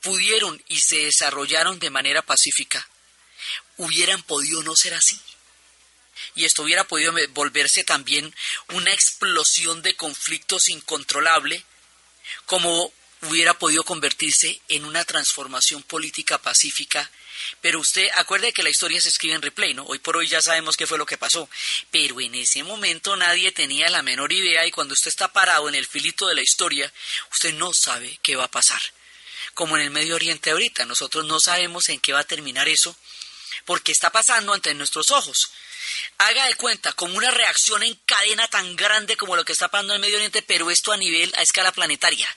[0.00, 2.88] pudieron y se desarrollaron de manera pacífica,
[3.76, 5.20] hubieran podido no ser así
[6.34, 8.34] y esto hubiera podido volverse también
[8.68, 11.64] una explosión de conflictos incontrolable,
[12.46, 17.10] como hubiera podido convertirse en una transformación política pacífica.
[17.60, 19.84] Pero usted acuerde que la historia se escribe en replay, ¿no?
[19.84, 21.48] Hoy por hoy ya sabemos qué fue lo que pasó.
[21.90, 25.74] Pero en ese momento nadie tenía la menor idea y cuando usted está parado en
[25.74, 26.92] el filito de la historia,
[27.32, 28.80] usted no sabe qué va a pasar.
[29.54, 32.94] Como en el Medio Oriente ahorita, nosotros no sabemos en qué va a terminar eso,
[33.64, 35.50] porque está pasando ante nuestros ojos
[36.18, 39.94] haga de cuenta como una reacción en cadena tan grande como lo que está pasando
[39.94, 42.28] en el Medio Oriente, pero esto a nivel, a escala planetaria.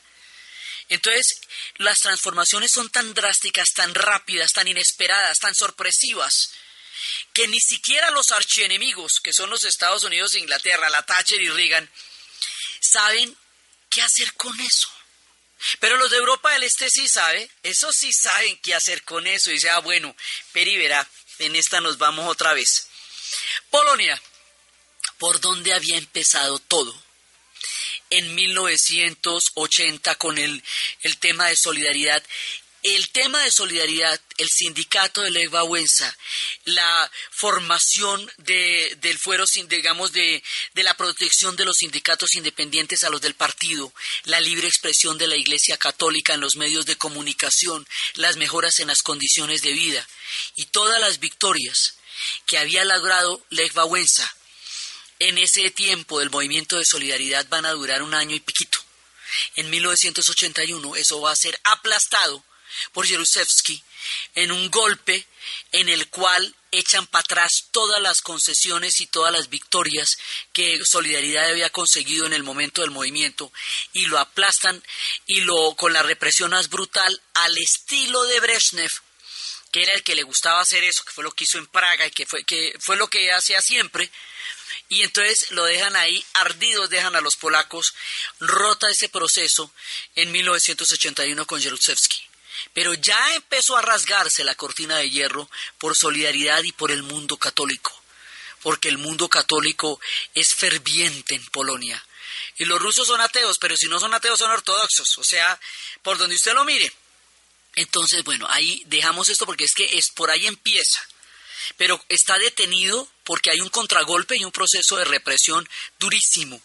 [0.90, 1.42] Entonces,
[1.78, 6.52] las transformaciones son tan drásticas, tan rápidas, tan inesperadas, tan sorpresivas,
[7.34, 11.50] que ni siquiera los archienemigos, que son los Estados Unidos e Inglaterra, la Thatcher y
[11.50, 11.90] Reagan,
[12.80, 13.36] saben
[13.90, 14.92] qué hacer con eso.
[15.80, 19.50] Pero los de Europa del Este sí saben, eso sí saben qué hacer con eso.
[19.50, 20.16] Y dice, ah, bueno,
[20.52, 21.08] Peri verá,
[21.40, 22.88] en esta nos vamos otra vez.
[23.70, 24.22] Polonia,
[25.18, 26.94] por donde había empezado todo.
[28.10, 30.64] En 1980 con el,
[31.02, 32.24] el tema de solidaridad
[32.84, 36.16] el tema de solidaridad, el sindicato de Lech Wałęsa,
[36.66, 40.44] la formación de, del fuero, digamos, de,
[40.74, 43.94] de, la protección de los sindicatos independientes a los del partido,
[44.26, 48.88] la libre expresión de la Iglesia Católica en los medios de comunicación, las mejoras en
[48.88, 50.06] las condiciones de vida
[50.56, 51.96] y todas las victorias
[52.46, 54.30] que había logrado Lech Wałęsa
[55.20, 58.80] en ese tiempo del movimiento de solidaridad van a durar un año y piquito.
[59.56, 62.44] En 1981 eso va a ser aplastado
[62.92, 63.82] por Jaruzelski
[64.36, 65.26] en un golpe
[65.72, 70.18] en el cual echan para atrás todas las concesiones y todas las victorias
[70.52, 73.52] que Solidaridad había conseguido en el momento del movimiento
[73.94, 74.84] y lo aplastan
[75.26, 78.92] y lo con la represión más brutal al estilo de Brezhnev
[79.74, 82.06] que era el que le gustaba hacer eso, que fue lo que hizo en Praga
[82.06, 84.08] y que fue, que fue lo que hacía siempre.
[84.88, 87.96] Y entonces lo dejan ahí, ardidos dejan a los polacos,
[88.40, 89.74] rota ese proceso
[90.14, 92.22] en 1981 con Jaruzelski.
[92.74, 97.38] Pero ya empezó a rasgarse la cortina de hierro por solidaridad y por el mundo
[97.38, 98.00] católico,
[98.62, 100.00] porque el mundo católico
[100.36, 102.06] es ferviente en Polonia.
[102.58, 105.60] Y los rusos son ateos, pero si no son ateos son ortodoxos, o sea,
[106.04, 106.94] por donde usted lo mire.
[107.76, 111.08] Entonces, bueno, ahí dejamos esto porque es que es por ahí empieza.
[111.78, 115.68] Pero está detenido porque hay un contragolpe y un proceso de represión
[116.00, 116.62] durísimo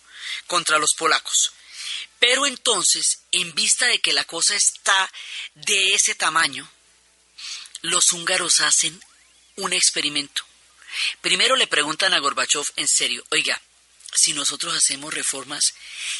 [0.47, 1.53] contra los polacos.
[2.19, 5.13] Pero entonces, en vista de que la cosa está
[5.55, 6.69] de ese tamaño,
[7.83, 9.01] los húngaros hacen
[9.57, 10.45] un experimento.
[11.21, 13.61] Primero le preguntan a Gorbachev en serio, oiga,
[14.13, 15.75] si nosotros hacemos reformas,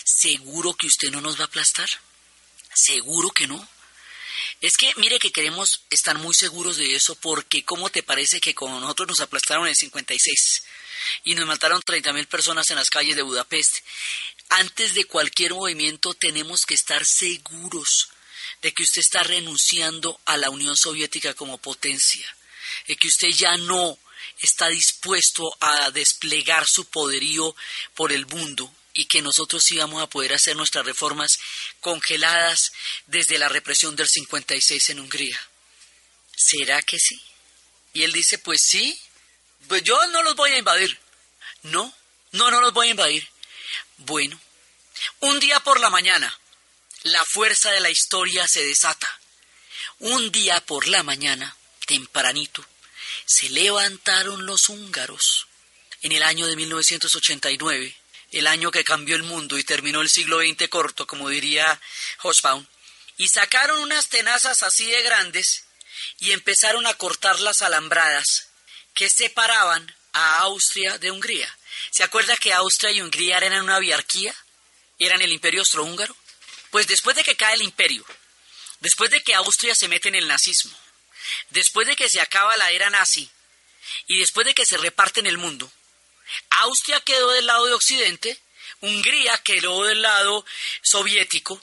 [0.05, 1.89] ¿seguro que usted no nos va a aplastar?
[2.74, 3.68] ¿Seguro que no?
[4.61, 8.55] Es que mire que queremos estar muy seguros de eso porque ¿cómo te parece que
[8.55, 10.62] como nosotros nos aplastaron en el 56
[11.24, 13.78] y nos mataron 30.000 personas en las calles de Budapest?
[14.51, 18.09] Antes de cualquier movimiento tenemos que estar seguros
[18.62, 22.26] de que usted está renunciando a la Unión Soviética como potencia,
[22.86, 23.99] de que usted ya no
[24.41, 27.55] está dispuesto a desplegar su poderío
[27.95, 31.38] por el mundo y que nosotros íbamos a poder hacer nuestras reformas
[31.78, 32.72] congeladas
[33.07, 35.40] desde la represión del 56 en Hungría.
[36.36, 37.22] ¿Será que sí?
[37.92, 39.01] Y él dice, pues sí,
[39.68, 40.99] pues yo no los voy a invadir.
[41.62, 41.94] No,
[42.32, 43.28] no, no los voy a invadir.
[43.99, 44.40] Bueno,
[45.20, 46.36] un día por la mañana,
[47.05, 49.20] la fuerza de la historia se desata.
[50.01, 52.66] Un día por la mañana, tempranito,
[53.26, 55.46] se levantaron los húngaros.
[56.03, 57.96] En el año de 1989,
[58.33, 61.81] el año que cambió el mundo y terminó el siglo XX corto, como diría
[62.22, 62.66] Hosbaum,
[63.16, 65.64] y sacaron unas tenazas así de grandes
[66.20, 68.49] y empezaron a cortar las alambradas
[68.95, 71.53] que separaban a Austria de Hungría.
[71.91, 74.35] ¿Se acuerda que Austria y Hungría eran una biarquía?
[74.99, 76.16] ¿Eran el imperio austrohúngaro?
[76.70, 78.05] Pues después de que cae el imperio,
[78.81, 80.76] después de que Austria se mete en el nazismo,
[81.51, 83.31] después de que se acaba la era nazi
[84.07, 85.70] y después de que se reparte en el mundo,
[86.51, 88.39] Austria quedó del lado de Occidente,
[88.81, 90.45] Hungría quedó del lado
[90.83, 91.61] soviético,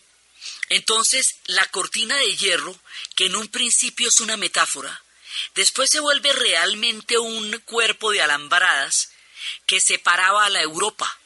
[0.69, 2.77] entonces la cortina de hierro,
[3.15, 5.03] que en un principio es una metáfora,
[5.53, 9.11] después se vuelve realmente un cuerpo de alambradas
[9.65, 11.19] que separaba a la Europa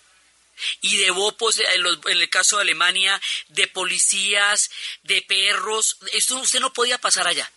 [0.81, 4.69] y de bopos, en el caso de Alemania, de policías,
[5.03, 5.97] de perros.
[6.11, 7.49] Esto usted no podía pasar allá.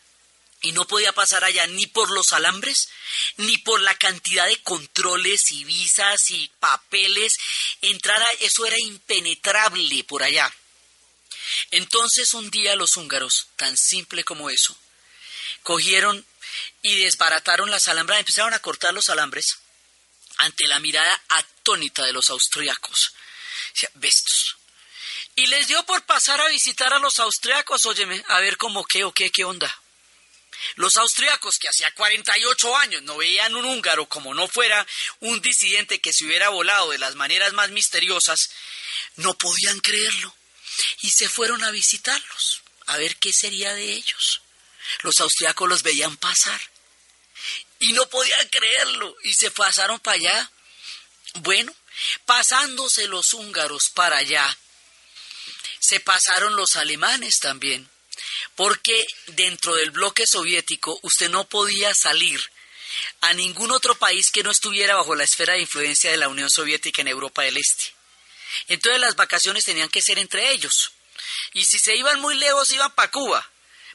[0.62, 2.88] Y no podía pasar allá ni por los alambres,
[3.36, 7.34] ni por la cantidad de controles y visas y papeles.
[7.80, 10.52] Entrar eso era impenetrable por allá.
[11.70, 14.76] Entonces un día los húngaros, tan simple como eso,
[15.62, 16.24] cogieron
[16.82, 19.58] y desbarataron las alambras, empezaron a cortar los alambres
[20.38, 23.12] ante la mirada atónita de los austriacos.
[23.94, 24.56] Bestos.
[25.34, 29.04] Y les dio por pasar a visitar a los austriacos, óyeme, a ver cómo qué
[29.04, 29.81] o qué, qué onda.
[30.76, 34.86] Los austriacos que hacía 48 años no veían un húngaro como no fuera
[35.20, 38.50] un disidente que se hubiera volado de las maneras más misteriosas,
[39.16, 40.34] no podían creerlo
[41.00, 44.42] y se fueron a visitarlos, a ver qué sería de ellos.
[45.00, 46.60] Los austriacos los veían pasar
[47.78, 50.50] y no podían creerlo y se pasaron para allá.
[51.34, 51.74] Bueno,
[52.26, 54.58] pasándose los húngaros para allá,
[55.80, 57.88] se pasaron los alemanes también,
[58.54, 62.40] porque dentro del bloque soviético usted no podía salir
[63.20, 66.50] a ningún otro país que no estuviera bajo la esfera de influencia de la Unión
[66.50, 67.94] Soviética en Europa del Este.
[68.68, 70.92] Entonces las vacaciones tenían que ser entre ellos.
[71.54, 73.48] Y si se iban muy lejos iban para Cuba,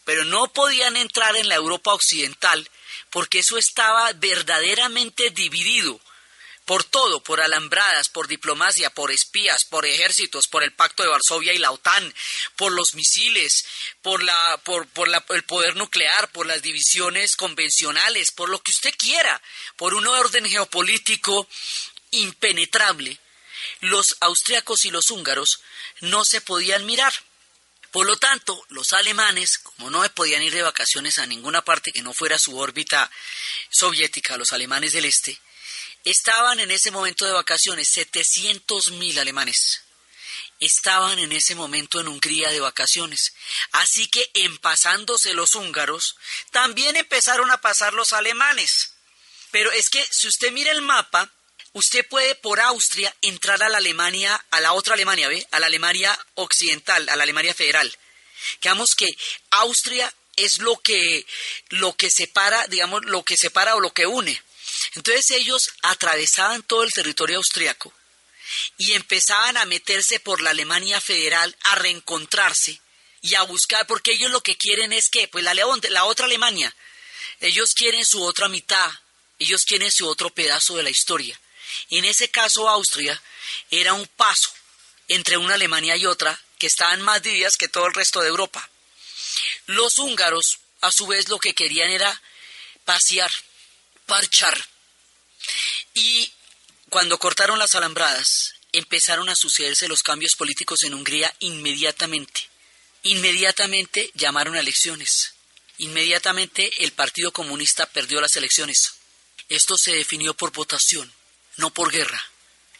[0.03, 2.67] pero no podían entrar en la Europa occidental
[3.09, 5.99] porque eso estaba verdaderamente dividido
[6.67, 11.53] por todo, por alambradas, por diplomacia, por espías, por ejércitos, por el Pacto de Varsovia
[11.53, 12.13] y la OTAN,
[12.57, 13.63] por los misiles,
[14.01, 14.85] por, la, por,
[15.29, 19.41] el poder nuclear, por las divisiones convencionales, por lo que usted quiera,
[19.77, 21.47] por un orden geopolítico
[22.11, 23.17] impenetrable.
[23.79, 25.61] Los austriacos y los húngaros
[26.01, 27.13] no se podían mirar.
[27.91, 32.01] Por lo tanto, los alemanes, como no podían ir de vacaciones a ninguna parte que
[32.01, 33.09] no fuera su órbita
[33.69, 35.39] soviética, los alemanes del este,
[36.09, 39.81] estaban en ese momento de vacaciones, 700 mil alemanes.
[40.59, 43.33] Estaban en ese momento en Hungría de vacaciones.
[43.73, 46.15] Así que en pasándose los húngaros,
[46.51, 48.93] también empezaron a pasar los alemanes.
[49.51, 51.31] Pero es que si usted mira el mapa,
[51.73, 55.45] usted puede por Austria entrar a la Alemania, a la otra Alemania, ¿ve?
[55.51, 57.95] A la Alemania occidental, a la Alemania federal.
[58.61, 59.07] Digamos que
[59.51, 61.25] Austria es lo que,
[61.69, 64.41] lo que separa, digamos, lo que separa o lo que une.
[64.95, 67.93] Entonces ellos atravesaban todo el territorio austriaco
[68.77, 72.79] y empezaban a meterse por la Alemania federal a reencontrarse
[73.21, 76.73] y a buscar, porque ellos lo que quieren es que, pues la, la otra Alemania,
[77.39, 78.85] ellos quieren su otra mitad,
[79.39, 81.39] ellos quieren su otro pedazo de la historia.
[81.89, 83.21] En ese caso, Austria
[83.69, 84.51] era un paso
[85.07, 88.69] entre una Alemania y otra que estaban más divididas que todo el resto de Europa.
[89.67, 92.21] Los húngaros, a su vez, lo que querían era
[92.85, 93.31] pasear,
[94.07, 94.57] parchar.
[95.93, 96.31] Y
[96.89, 102.49] cuando cortaron las alambradas, empezaron a sucederse los cambios políticos en Hungría inmediatamente.
[103.03, 105.35] Inmediatamente llamaron a elecciones.
[105.77, 108.95] Inmediatamente el Partido Comunista perdió las elecciones.
[109.49, 111.13] Esto se definió por votación
[111.57, 112.23] no por guerra,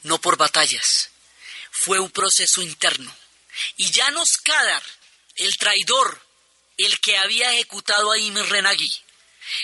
[0.04, 1.10] no por batallas.
[1.72, 3.14] Fue un proceso interno.
[3.76, 4.84] Y Janos Kadar,
[5.36, 6.22] el traidor,
[6.78, 8.90] el que había ejecutado a Imre Nagy,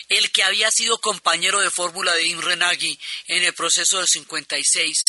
[0.09, 5.03] el que había sido compañero de fórmula de Imre Nagy en el proceso del 56,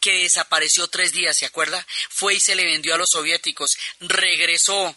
[0.00, 1.86] que desapareció tres días, ¿se acuerda?
[2.10, 4.96] Fue y se le vendió a los soviéticos, regresó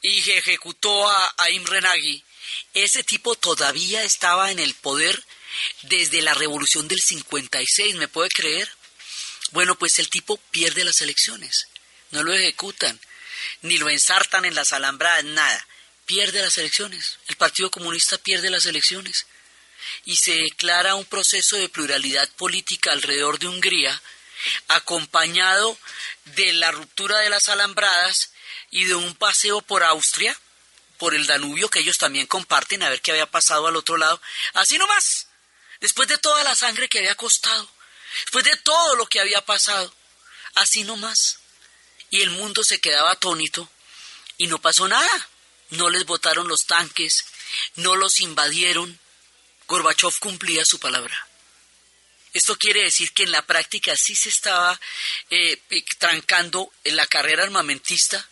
[0.00, 2.24] y ejecutó a, a Imre Nagy.
[2.74, 5.22] Ese tipo todavía estaba en el poder
[5.82, 8.70] desde la revolución del 56, ¿me puede creer?
[9.52, 11.68] Bueno, pues el tipo pierde las elecciones,
[12.10, 12.98] no lo ejecutan,
[13.62, 15.66] ni lo ensartan en las alambradas, nada.
[16.06, 19.26] Pierde las elecciones, el Partido Comunista pierde las elecciones
[20.04, 24.02] y se declara un proceso de pluralidad política alrededor de Hungría,
[24.68, 25.78] acompañado
[26.24, 28.32] de la ruptura de las alambradas
[28.70, 30.38] y de un paseo por Austria,
[30.98, 34.20] por el Danubio, que ellos también comparten, a ver qué había pasado al otro lado.
[34.54, 35.28] Así nomás,
[35.80, 37.68] después de toda la sangre que había costado,
[38.24, 39.92] después de todo lo que había pasado,
[40.54, 41.38] así nomás.
[42.10, 43.68] Y el mundo se quedaba atónito
[44.36, 45.28] y no pasó nada.
[45.72, 47.24] No les botaron los tanques,
[47.76, 48.98] no los invadieron.
[49.66, 51.28] Gorbachev cumplía su palabra.
[52.32, 54.78] Esto quiere decir que en la práctica sí se estaba
[55.30, 55.60] eh,
[55.98, 58.26] trancando en la carrera armamentista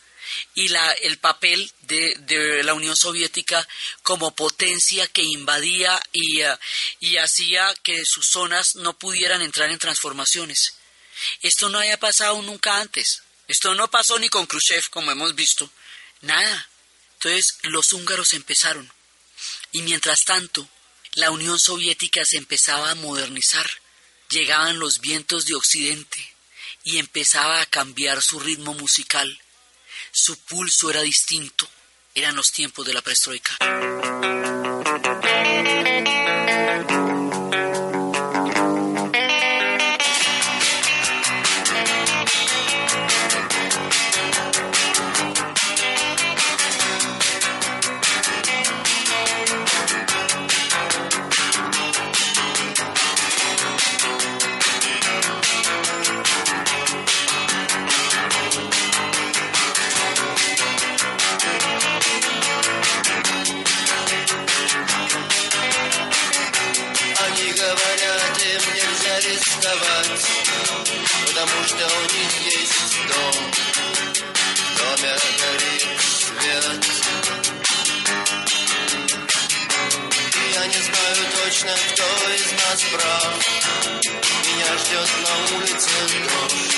[0.55, 3.67] y la, el papel de, la Unión Soviética
[4.03, 6.57] como potencia que invadía y, uh,
[7.01, 10.77] y hacía que sus zonas no pudieran entrar en transformaciones.
[11.43, 13.23] Esto no había pasado nunca antes.
[13.49, 15.71] Esto no pasó ni con Khrushchev, como hemos visto.
[16.23, 16.70] Nada.
[17.23, 18.91] Entonces los húngaros empezaron.
[19.73, 20.69] Y mientras tanto,
[21.13, 23.69] la Unión Soviética se empezaba a modernizar.
[24.31, 26.35] Llegaban los vientos de Occidente
[26.83, 29.41] y empezaba a cambiar su ritmo musical
[30.13, 31.69] su pulso era distinto.
[32.15, 33.57] Eran los tiempos de la perestroika.
[82.80, 83.48] кто из нас прав.
[84.46, 85.90] Меня ждет на улице
[86.24, 86.76] дождь.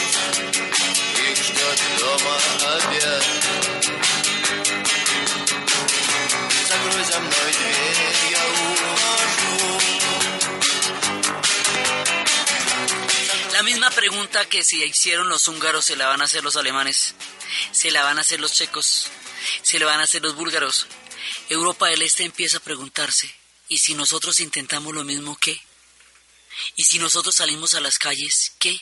[1.30, 2.38] Их ждет дома
[2.76, 3.26] обед.
[6.68, 8.02] Закрой за мной дверь,
[8.32, 9.82] я ухожу.
[13.54, 17.16] La misma pregunta que si hicieron los húngaros se la van a hacer los alemanes,
[17.72, 19.08] se la van a hacer los checos,
[19.64, 20.86] se la van a hacer los búlgaros.
[21.50, 23.34] Europa del Este empieza a preguntarse,
[23.68, 25.60] ¿y si nosotros intentamos lo mismo qué?
[26.77, 28.81] ¿Y si nosotros salimos a las calles qué?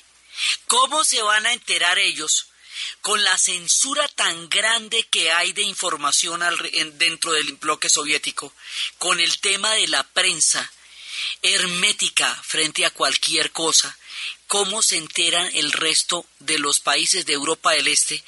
[0.67, 2.47] ¿Cómo se van a enterar ellos
[3.03, 6.41] con la censura tan grande que hay de información
[6.95, 8.55] dentro del bloque soviético,
[8.99, 10.73] con el tema de la prensa
[11.43, 13.97] hermética frente a cualquier cosa,
[14.51, 18.25] ¿Cómo se enteran el resto de los países de Europa del Este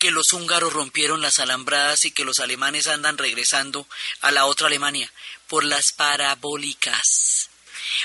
[0.00, 3.86] que los húngaros rompieron las alambradas y que los alemanes andan regresando
[4.20, 5.12] a la otra Alemania?
[5.46, 7.49] Por las parabólicas.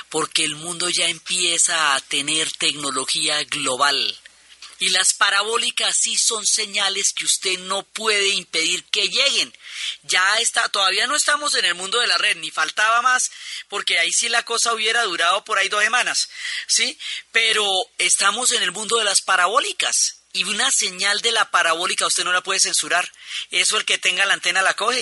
[0.09, 4.17] Porque el mundo ya empieza a tener tecnología global.
[4.79, 9.55] Y las parabólicas sí son señales que usted no puede impedir que lleguen.
[10.03, 13.31] Ya está, todavía no estamos en el mundo de la red, ni faltaba más,
[13.69, 16.29] porque ahí sí la cosa hubiera durado por ahí dos semanas,
[16.67, 16.97] ¿sí?
[17.31, 17.65] Pero
[17.97, 20.17] estamos en el mundo de las parabólicas.
[20.33, 23.09] Y una señal de la parabólica usted no la puede censurar.
[23.51, 25.01] Eso el que tenga la antena la coge.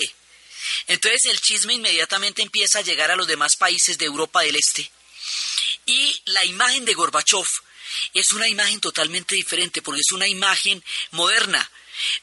[0.87, 4.89] Entonces el chisme inmediatamente empieza a llegar a los demás países de Europa del Este.
[5.85, 7.45] Y la imagen de Gorbachev
[8.13, 11.69] es una imagen totalmente diferente porque es una imagen moderna.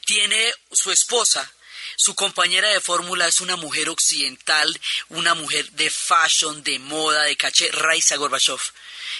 [0.05, 1.51] Tiene su esposa,
[1.97, 4.79] su compañera de fórmula es una mujer occidental,
[5.09, 8.59] una mujer de fashion, de moda, de caché, Raisa Gorbachev,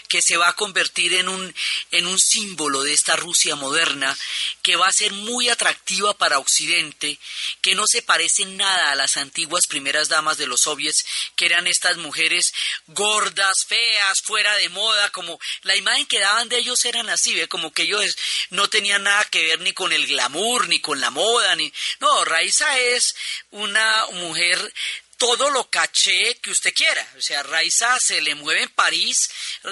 [0.07, 1.55] que se va a convertir en un,
[1.91, 4.17] en un símbolo de esta Rusia moderna,
[4.61, 7.19] que va a ser muy atractiva para Occidente,
[7.61, 11.03] que no se parece nada a las antiguas primeras damas de los soviets,
[11.35, 12.51] que eran estas mujeres
[12.87, 17.71] gordas, feas, fuera de moda, como la imagen que daban de ellos eran así, como
[17.71, 18.15] que ellos
[18.49, 21.71] no tenían nada que ver ni con el glamour, ni con la moda, ni...
[21.99, 23.15] No, Raisa es
[23.51, 24.73] una mujer
[25.21, 27.07] todo lo caché que usted quiera.
[27.15, 29.29] O sea, Raiza se le mueve en París,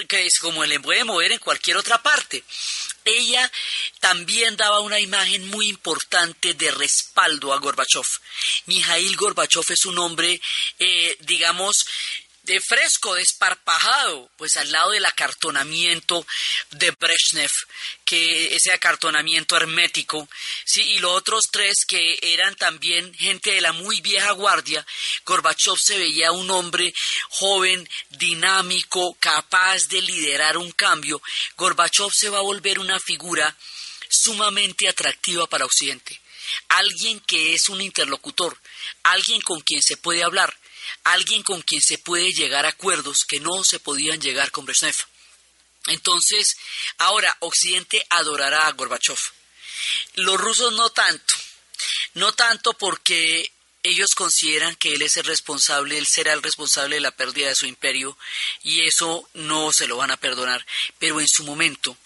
[0.08, 2.43] que es como le puede mover en cualquier otra parte.
[3.04, 3.52] Ella
[4.00, 8.06] también daba una imagen muy importante de respaldo a Gorbachev.
[8.68, 10.39] Mijail Gorbachev es un hombre,
[10.78, 11.84] eh, digamos,
[12.44, 16.26] de fresco, desparpajado, pues al lado del acartonamiento
[16.72, 17.52] de Brezhnev,
[18.06, 20.28] que ese acartonamiento hermético,
[20.66, 24.86] sí, y los otros tres que eran también gente de la muy vieja guardia,
[25.26, 26.94] Gorbachev se veía un hombre
[27.30, 31.22] joven, dinámico, capaz de liderar un cambio.
[31.56, 33.56] Gorbachev se va a volver una figura
[34.10, 36.20] sumamente atractiva para Occidente.
[36.70, 38.58] Alguien que es un interlocutor,
[39.04, 40.58] alguien con quien se puede hablar,
[41.04, 44.95] alguien con quien se puede llegar a acuerdos que no se podían llegar con Brezhnev.
[45.88, 46.58] Entonces,
[46.97, 49.20] ahora Occidente adorará a Gorbachev.
[50.16, 51.34] Los rusos no tanto,
[52.16, 53.52] no tanto porque
[53.84, 57.56] ellos consideran que él es el responsable, él será el responsable de la pérdida de
[57.56, 58.18] su imperio
[58.64, 60.66] y eso no se lo van a perdonar,
[60.97, 61.97] pero en su momento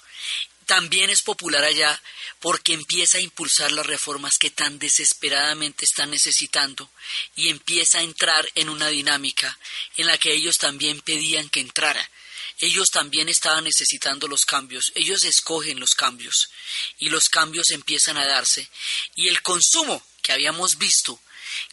[0.73, 2.01] también es popular allá
[2.39, 6.89] porque empieza a impulsar las reformas que tan desesperadamente están necesitando
[7.35, 9.55] y empieza a entrar en una dinámica
[9.97, 12.09] en la que ellos también pedían que entrara.
[12.57, 16.49] Ellos también estaban necesitando los cambios, ellos escogen los cambios
[16.97, 18.67] y los cambios empiezan a darse.
[19.13, 21.21] Y el consumo que habíamos visto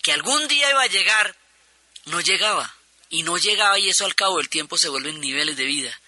[0.02, 1.38] que algún día iba a llegar
[2.04, 2.76] no llegaba.
[3.08, 6.00] Y no llegaba y eso al cabo del tiempo se vuelven niveles de vida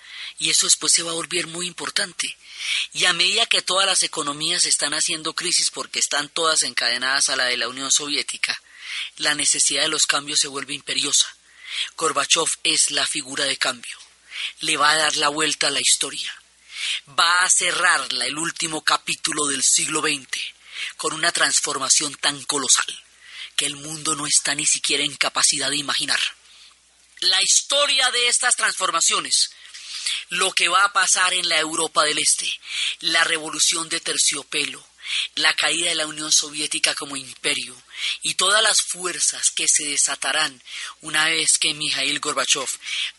[0.42, 2.36] y eso después se va a volver muy importante.
[2.94, 7.36] Y a medida que todas las economías están haciendo crisis porque están todas encadenadas a
[7.36, 8.60] la de la Unión Soviética,
[9.18, 11.32] la necesidad de los cambios se vuelve imperiosa.
[11.96, 13.96] Gorbachev es la figura de cambio.
[14.58, 16.34] Le va a dar la vuelta a la historia.
[17.08, 20.26] Va a cerrar el último capítulo del siglo XX
[20.96, 22.92] con una transformación tan colosal
[23.54, 26.18] que el mundo no está ni siquiera en capacidad de imaginar.
[27.20, 29.52] La historia de estas transformaciones
[30.30, 32.48] lo que va a pasar en la Europa del Este,
[33.00, 34.84] la revolución de terciopelo,
[35.36, 37.80] la caída de la Unión Soviética como imperio
[38.22, 40.62] y todas las fuerzas que se desatarán
[41.00, 42.68] una vez que Mikhail Gorbachev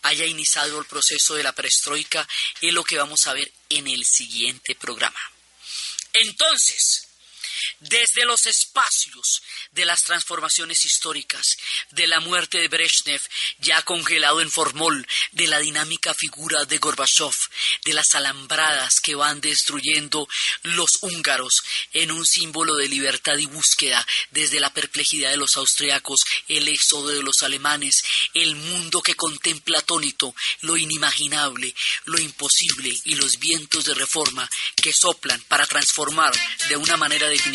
[0.04, 2.28] haya iniciado el proceso de la perestroika
[2.62, 5.20] es lo que vamos a ver en el siguiente programa.
[6.14, 7.08] Entonces,
[7.80, 9.42] desde los espacios
[9.72, 11.58] de las transformaciones históricas,
[11.92, 13.22] de la muerte de Brezhnev,
[13.60, 17.36] ya congelado en formol, de la dinámica figura de Gorbachev,
[17.86, 20.28] de las alambradas que van destruyendo
[20.64, 26.22] los húngaros en un símbolo de libertad y búsqueda, desde la perplejidad de los austriacos,
[26.48, 28.04] el éxodo de los alemanes,
[28.34, 31.74] el mundo que contempla atónito lo inimaginable,
[32.06, 36.34] lo imposible y los vientos de reforma que soplan para transformar
[36.70, 37.53] de una manera definitiva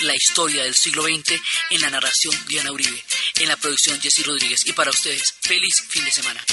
[0.00, 3.04] la historia del siglo XX en la narración Diana Uribe,
[3.36, 4.62] en la producción Jessy Rodríguez.
[4.66, 6.44] Y para ustedes, feliz fin de semana.